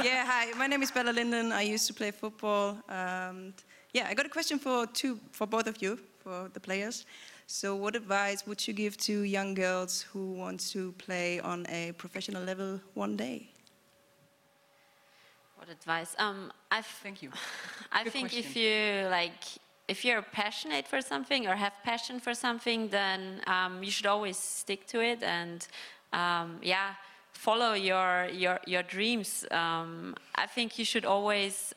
yeah, 0.03 0.25
hi. 0.25 0.51
My 0.57 0.67
name 0.67 0.83
is 0.83 0.91
Bella 0.91 1.11
Linden. 1.11 1.51
I 1.51 1.63
used 1.63 1.87
to 1.87 1.93
play 1.93 2.11
football. 2.11 2.77
Um, 2.87 3.53
yeah, 3.93 4.07
I 4.09 4.13
got 4.13 4.25
a 4.25 4.29
question 4.29 4.57
for 4.59 4.85
two, 4.87 5.19
for 5.31 5.47
both 5.47 5.67
of 5.67 5.81
you, 5.81 5.97
for 6.23 6.49
the 6.53 6.59
players. 6.59 7.05
So, 7.51 7.75
what 7.75 7.95
advice 7.95 8.45
would 8.45 8.67
you 8.67 8.75
give 8.75 8.95
to 8.97 9.21
young 9.21 9.55
girls 9.55 10.03
who 10.03 10.33
want 10.33 10.59
to 10.69 10.91
play 10.99 11.39
on 11.39 11.65
a 11.67 11.93
professional 11.93 12.43
level 12.43 12.79
one 12.93 13.17
day? 13.17 13.49
What 15.55 15.67
advice? 15.67 16.15
Um, 16.19 16.51
I 16.69 16.83
Thank 16.83 17.23
you. 17.23 17.31
I 17.91 18.03
Good 18.03 18.13
think 18.13 18.37
if 18.37 18.55
you 18.55 19.07
like, 19.09 19.43
if 19.87 20.05
you're 20.05 20.21
passionate 20.21 20.87
for 20.87 21.01
something 21.01 21.47
or 21.47 21.55
have 21.55 21.73
passion 21.83 22.19
for 22.19 22.35
something, 22.35 22.87
then 22.89 23.41
um, 23.47 23.81
you 23.81 23.89
should 23.89 24.05
always 24.05 24.37
stick 24.37 24.85
to 24.89 25.01
it 25.01 25.23
and 25.23 25.67
um, 26.13 26.59
yeah, 26.61 26.93
follow 27.31 27.73
your 27.73 28.27
your 28.31 28.59
your 28.67 28.83
dreams. 28.83 29.43
Um, 29.49 30.15
I 30.35 30.45
think 30.45 30.77
you 30.77 30.85
should 30.85 31.03
always. 31.03 31.73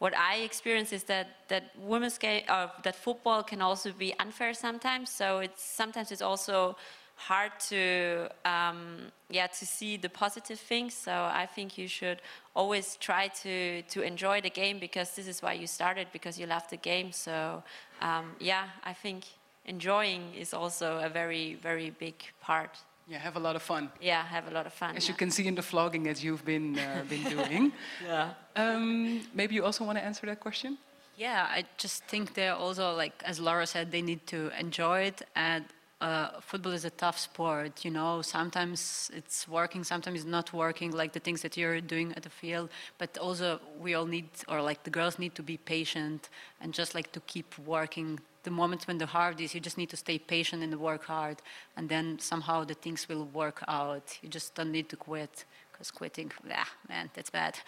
What 0.00 0.16
I 0.16 0.36
experience 0.36 0.94
is 0.94 1.04
that 1.04 1.26
that 1.48 1.64
women's 1.78 2.16
game 2.16 2.44
or 2.48 2.70
that 2.84 2.96
football 2.96 3.42
can 3.42 3.60
also 3.60 3.92
be 3.92 4.14
unfair 4.18 4.54
sometimes. 4.54 5.10
So 5.10 5.40
it's 5.40 5.62
sometimes 5.62 6.10
it's 6.10 6.22
also 6.22 6.76
hard 7.16 7.52
to 7.68 8.30
um, 8.46 9.12
yeah 9.28 9.46
to 9.46 9.66
see 9.66 9.98
the 9.98 10.08
positive 10.08 10.58
things. 10.58 10.94
So 10.94 11.12
I 11.12 11.46
think 11.54 11.76
you 11.76 11.86
should 11.86 12.22
always 12.54 12.96
try 12.96 13.28
to 13.42 13.82
to 13.82 14.00
enjoy 14.00 14.40
the 14.40 14.48
game 14.48 14.78
because 14.78 15.14
this 15.16 15.28
is 15.28 15.42
why 15.42 15.52
you 15.52 15.66
started 15.66 16.06
because 16.12 16.40
you 16.40 16.46
love 16.46 16.66
the 16.70 16.78
game. 16.78 17.12
So 17.12 17.62
um, 18.00 18.32
yeah, 18.40 18.64
I 18.82 18.94
think 18.94 19.24
enjoying 19.66 20.34
is 20.34 20.54
also 20.54 20.98
a 21.04 21.10
very 21.10 21.56
very 21.62 21.90
big 21.90 22.16
part. 22.40 22.78
Yeah. 23.10 23.18
Have 23.18 23.36
a 23.36 23.40
lot 23.40 23.56
of 23.56 23.62
fun. 23.62 23.90
Yeah, 24.00 24.22
have 24.22 24.46
a 24.46 24.54
lot 24.54 24.66
of 24.66 24.72
fun. 24.72 24.96
As 24.96 25.08
you 25.08 25.14
can 25.14 25.30
see 25.30 25.46
in 25.46 25.56
the 25.56 25.62
vlogging 25.62 26.04
that 26.04 26.22
you've 26.22 26.44
been 26.44 26.78
uh, 26.78 27.02
been 27.08 27.24
doing. 27.36 27.72
yeah. 28.06 28.34
Um, 28.54 29.20
maybe 29.34 29.54
you 29.56 29.64
also 29.64 29.84
want 29.84 29.98
to 29.98 30.04
answer 30.04 30.26
that 30.26 30.38
question. 30.38 30.78
Yeah, 31.16 31.46
I 31.58 31.64
just 31.76 32.04
think 32.04 32.34
they're 32.34 32.54
also 32.54 32.94
like, 32.94 33.22
as 33.26 33.38
Laura 33.40 33.66
said, 33.66 33.90
they 33.90 34.00
need 34.00 34.26
to 34.28 34.50
enjoy 34.58 35.00
it. 35.10 35.22
And 35.34 35.64
uh, 36.00 36.40
football 36.40 36.72
is 36.72 36.84
a 36.84 36.90
tough 36.90 37.18
sport, 37.18 37.84
you 37.84 37.90
know. 37.90 38.22
Sometimes 38.22 39.10
it's 39.12 39.46
working, 39.46 39.84
sometimes 39.84 40.20
it's 40.20 40.30
not 40.30 40.52
working, 40.52 40.92
like 40.92 41.12
the 41.12 41.20
things 41.20 41.42
that 41.42 41.56
you're 41.56 41.80
doing 41.80 42.14
at 42.16 42.22
the 42.22 42.30
field. 42.30 42.70
But 42.96 43.18
also, 43.18 43.60
we 43.78 43.94
all 43.94 44.06
need, 44.06 44.28
or 44.48 44.62
like 44.62 44.82
the 44.84 44.90
girls 44.90 45.18
need 45.18 45.34
to 45.34 45.42
be 45.42 45.56
patient 45.58 46.30
and 46.60 46.72
just 46.72 46.94
like 46.94 47.12
to 47.12 47.20
keep 47.26 47.58
working 47.58 48.18
the 48.42 48.50
moment 48.50 48.86
when 48.86 48.98
the 48.98 49.06
hard 49.06 49.40
is, 49.40 49.54
you 49.54 49.60
just 49.60 49.78
need 49.78 49.90
to 49.90 49.96
stay 49.96 50.18
patient 50.18 50.62
and 50.62 50.78
work 50.80 51.04
hard, 51.04 51.42
and 51.76 51.88
then 51.88 52.18
somehow 52.18 52.64
the 52.64 52.74
things 52.74 53.08
will 53.08 53.26
work 53.26 53.62
out. 53.68 54.18
You 54.22 54.28
just 54.28 54.54
don't 54.54 54.72
need 54.72 54.88
to 54.88 54.96
quit, 54.96 55.44
because 55.72 55.90
quitting, 55.90 56.32
yeah, 56.46 56.64
man, 56.88 57.10
that's 57.14 57.30
bad. 57.30 57.58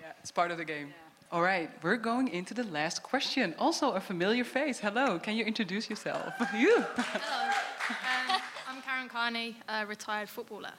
Yeah, 0.00 0.12
it's 0.20 0.30
part 0.30 0.50
of 0.50 0.58
the 0.58 0.64
game. 0.64 0.92
All 1.30 1.42
right, 1.42 1.70
we're 1.82 1.96
going 1.96 2.28
into 2.28 2.52
the 2.52 2.64
last 2.64 3.02
question. 3.02 3.54
Also, 3.58 3.92
a 3.92 4.00
familiar 4.00 4.44
face. 4.44 4.78
Hello, 4.78 5.18
can 5.18 5.34
you 5.34 5.44
introduce 5.44 5.88
yourself? 5.88 6.32
you. 6.54 6.76
Um, 6.76 8.40
I'm 8.68 8.82
Karen 8.82 9.08
Carney, 9.08 9.56
a 9.68 9.86
retired 9.86 10.28
footballer. 10.28 10.72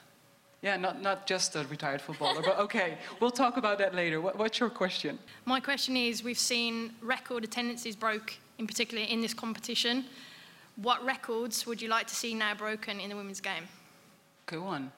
Yeah, 0.62 0.76
not, 0.76 1.02
not 1.02 1.26
just 1.26 1.56
a 1.56 1.64
retired 1.64 2.00
footballer, 2.00 2.40
but 2.40 2.58
okay, 2.66 2.98
we'll 3.20 3.30
talk 3.30 3.56
about 3.56 3.78
that 3.78 3.94
later. 3.94 4.20
What, 4.20 4.38
what's 4.38 4.60
your 4.60 4.70
question? 4.70 5.18
My 5.44 5.60
question 5.60 5.96
is 5.96 6.22
we've 6.24 6.38
seen 6.38 6.92
record 7.02 7.44
attendances 7.44 7.96
broke, 7.96 8.38
in 8.58 8.66
particular 8.66 9.04
in 9.04 9.20
this 9.20 9.34
competition. 9.34 10.04
What 10.76 11.04
records 11.04 11.66
would 11.66 11.80
you 11.80 11.88
like 11.88 12.06
to 12.08 12.14
see 12.14 12.34
now 12.34 12.54
broken 12.54 13.00
in 13.00 13.10
the 13.10 13.16
women's 13.16 13.40
game? 13.40 13.68
Go 14.46 14.64
on. 14.64 14.92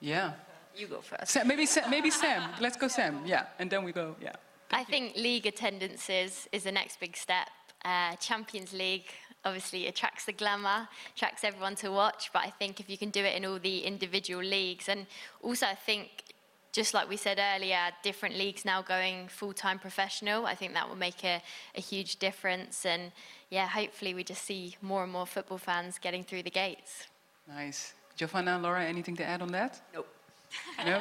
Yeah. 0.00 0.32
You 0.76 0.86
go 0.86 1.00
first. 1.00 1.28
Sam, 1.28 1.48
maybe, 1.48 1.66
Sam, 1.66 1.90
maybe 1.90 2.10
Sam. 2.10 2.50
Let's 2.60 2.76
go, 2.76 2.88
Sam. 2.88 3.22
Yeah, 3.24 3.46
and 3.58 3.70
then 3.70 3.84
we 3.84 3.92
go. 3.92 4.16
Yeah. 4.20 4.32
I 4.70 4.84
think 4.84 5.16
league 5.16 5.46
attendances 5.46 6.48
is 6.52 6.64
the 6.64 6.72
next 6.72 7.00
big 7.00 7.16
step. 7.16 7.48
Uh, 7.84 8.14
Champions 8.16 8.72
League 8.72 9.10
obviously 9.44 9.86
attracts 9.88 10.26
the 10.26 10.32
glamour, 10.32 10.88
attracts 11.16 11.44
everyone 11.44 11.74
to 11.76 11.90
watch, 11.90 12.30
but 12.32 12.42
I 12.42 12.50
think 12.50 12.78
if 12.78 12.88
you 12.88 12.98
can 12.98 13.10
do 13.10 13.24
it 13.24 13.34
in 13.34 13.44
all 13.44 13.58
the 13.58 13.80
individual 13.80 14.42
leagues, 14.42 14.88
and 14.88 15.06
also 15.42 15.66
I 15.66 15.74
think, 15.74 16.29
just 16.72 16.94
like 16.94 17.08
we 17.08 17.16
said 17.16 17.38
earlier, 17.40 17.78
different 18.02 18.36
leagues 18.36 18.64
now 18.64 18.80
going 18.82 19.28
full-time 19.28 19.78
professional, 19.78 20.46
I 20.46 20.54
think 20.54 20.72
that 20.74 20.88
will 20.88 20.96
make 20.96 21.24
a, 21.24 21.42
a 21.76 21.80
huge 21.80 22.16
difference. 22.18 22.86
And 22.86 23.12
yeah, 23.50 23.66
hopefully 23.66 24.14
we 24.14 24.22
just 24.24 24.44
see 24.44 24.76
more 24.80 25.02
and 25.02 25.12
more 25.12 25.26
football 25.26 25.58
fans 25.58 25.98
getting 25.98 26.22
through 26.24 26.44
the 26.44 26.50
gates. 26.50 27.06
Nice. 27.48 27.94
Jovana, 28.18 28.60
Laura, 28.62 28.84
anything 28.84 29.16
to 29.16 29.24
add 29.24 29.42
on 29.42 29.48
that? 29.52 29.80
Nope. 29.94 30.06
No? 30.86 31.00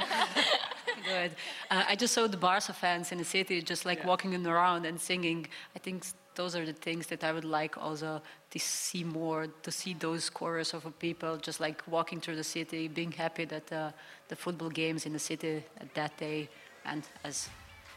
Good. 1.05 1.31
Uh, 1.71 1.83
I 1.87 1.95
just 1.95 2.13
saw 2.13 2.27
the 2.27 2.37
Barca 2.37 2.73
fans 2.73 3.11
in 3.11 3.17
the 3.17 3.23
city 3.23 3.61
just 3.61 3.85
like 3.85 3.99
Yeah. 3.99 4.07
walking 4.07 4.45
around 4.45 4.85
and 4.85 4.99
singing. 4.99 5.47
I 5.75 5.79
think 5.79 6.03
s- 6.03 6.13
those 6.39 6.55
are 6.55 6.65
the 6.65 6.79
things 6.87 7.05
that 7.07 7.21
I 7.25 7.33
would 7.33 7.49
like 7.59 7.77
also 7.77 8.21
to 8.51 8.59
see 8.59 9.03
more, 9.03 9.47
to 9.63 9.71
see 9.71 9.93
those 9.93 10.29
chorus 10.29 10.73
of 10.73 10.81
people 10.97 11.35
just 11.35 11.59
like 11.59 11.83
walking 11.85 12.21
through 12.21 12.37
the 12.37 12.49
city, 12.57 12.87
being 12.87 13.11
happy 13.11 13.43
that 13.43 13.69
uh, 13.73 13.91
the 14.29 14.37
football 14.37 14.69
games 14.69 15.05
in 15.05 15.11
the 15.11 15.19
city 15.19 15.61
at 15.81 15.93
that 15.95 16.15
day. 16.15 16.47
And 16.85 17.03
as 17.25 17.49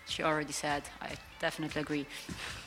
she 0.08 0.24
already 0.24 0.52
said, 0.52 0.82
I 1.00 1.10
definitely 1.38 1.80
agree. 1.82 2.06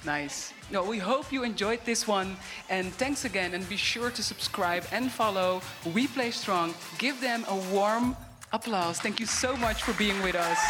Nice. 0.05 0.53
No, 0.71 0.81
we 0.81 0.97
hope 0.97 1.25
you 1.33 1.43
enjoyed 1.43 1.81
this 1.83 2.07
one. 2.07 2.37
And 2.69 2.93
thanks 2.93 3.25
again. 3.25 3.53
And 3.53 3.67
be 3.67 3.75
sure 3.75 4.11
to 4.11 4.23
subscribe 4.23 4.85
and 4.93 5.11
follow 5.11 5.61
WePlayStrong. 5.83 6.73
Give 6.99 7.19
them 7.19 7.43
a 7.49 7.57
warm 7.75 8.15
applause. 8.53 8.97
Thank 9.01 9.19
you 9.19 9.25
so 9.25 9.57
much 9.57 9.83
for 9.83 9.91
being 10.03 10.21
with 10.23 10.35
us. 10.35 10.61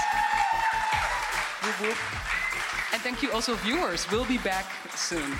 Thank 3.05 3.21
you 3.21 3.31
also, 3.31 3.53
viewers. 3.57 4.09
We'll 4.09 4.25
be 4.25 4.39
back 4.39 4.65
soon. 4.95 5.31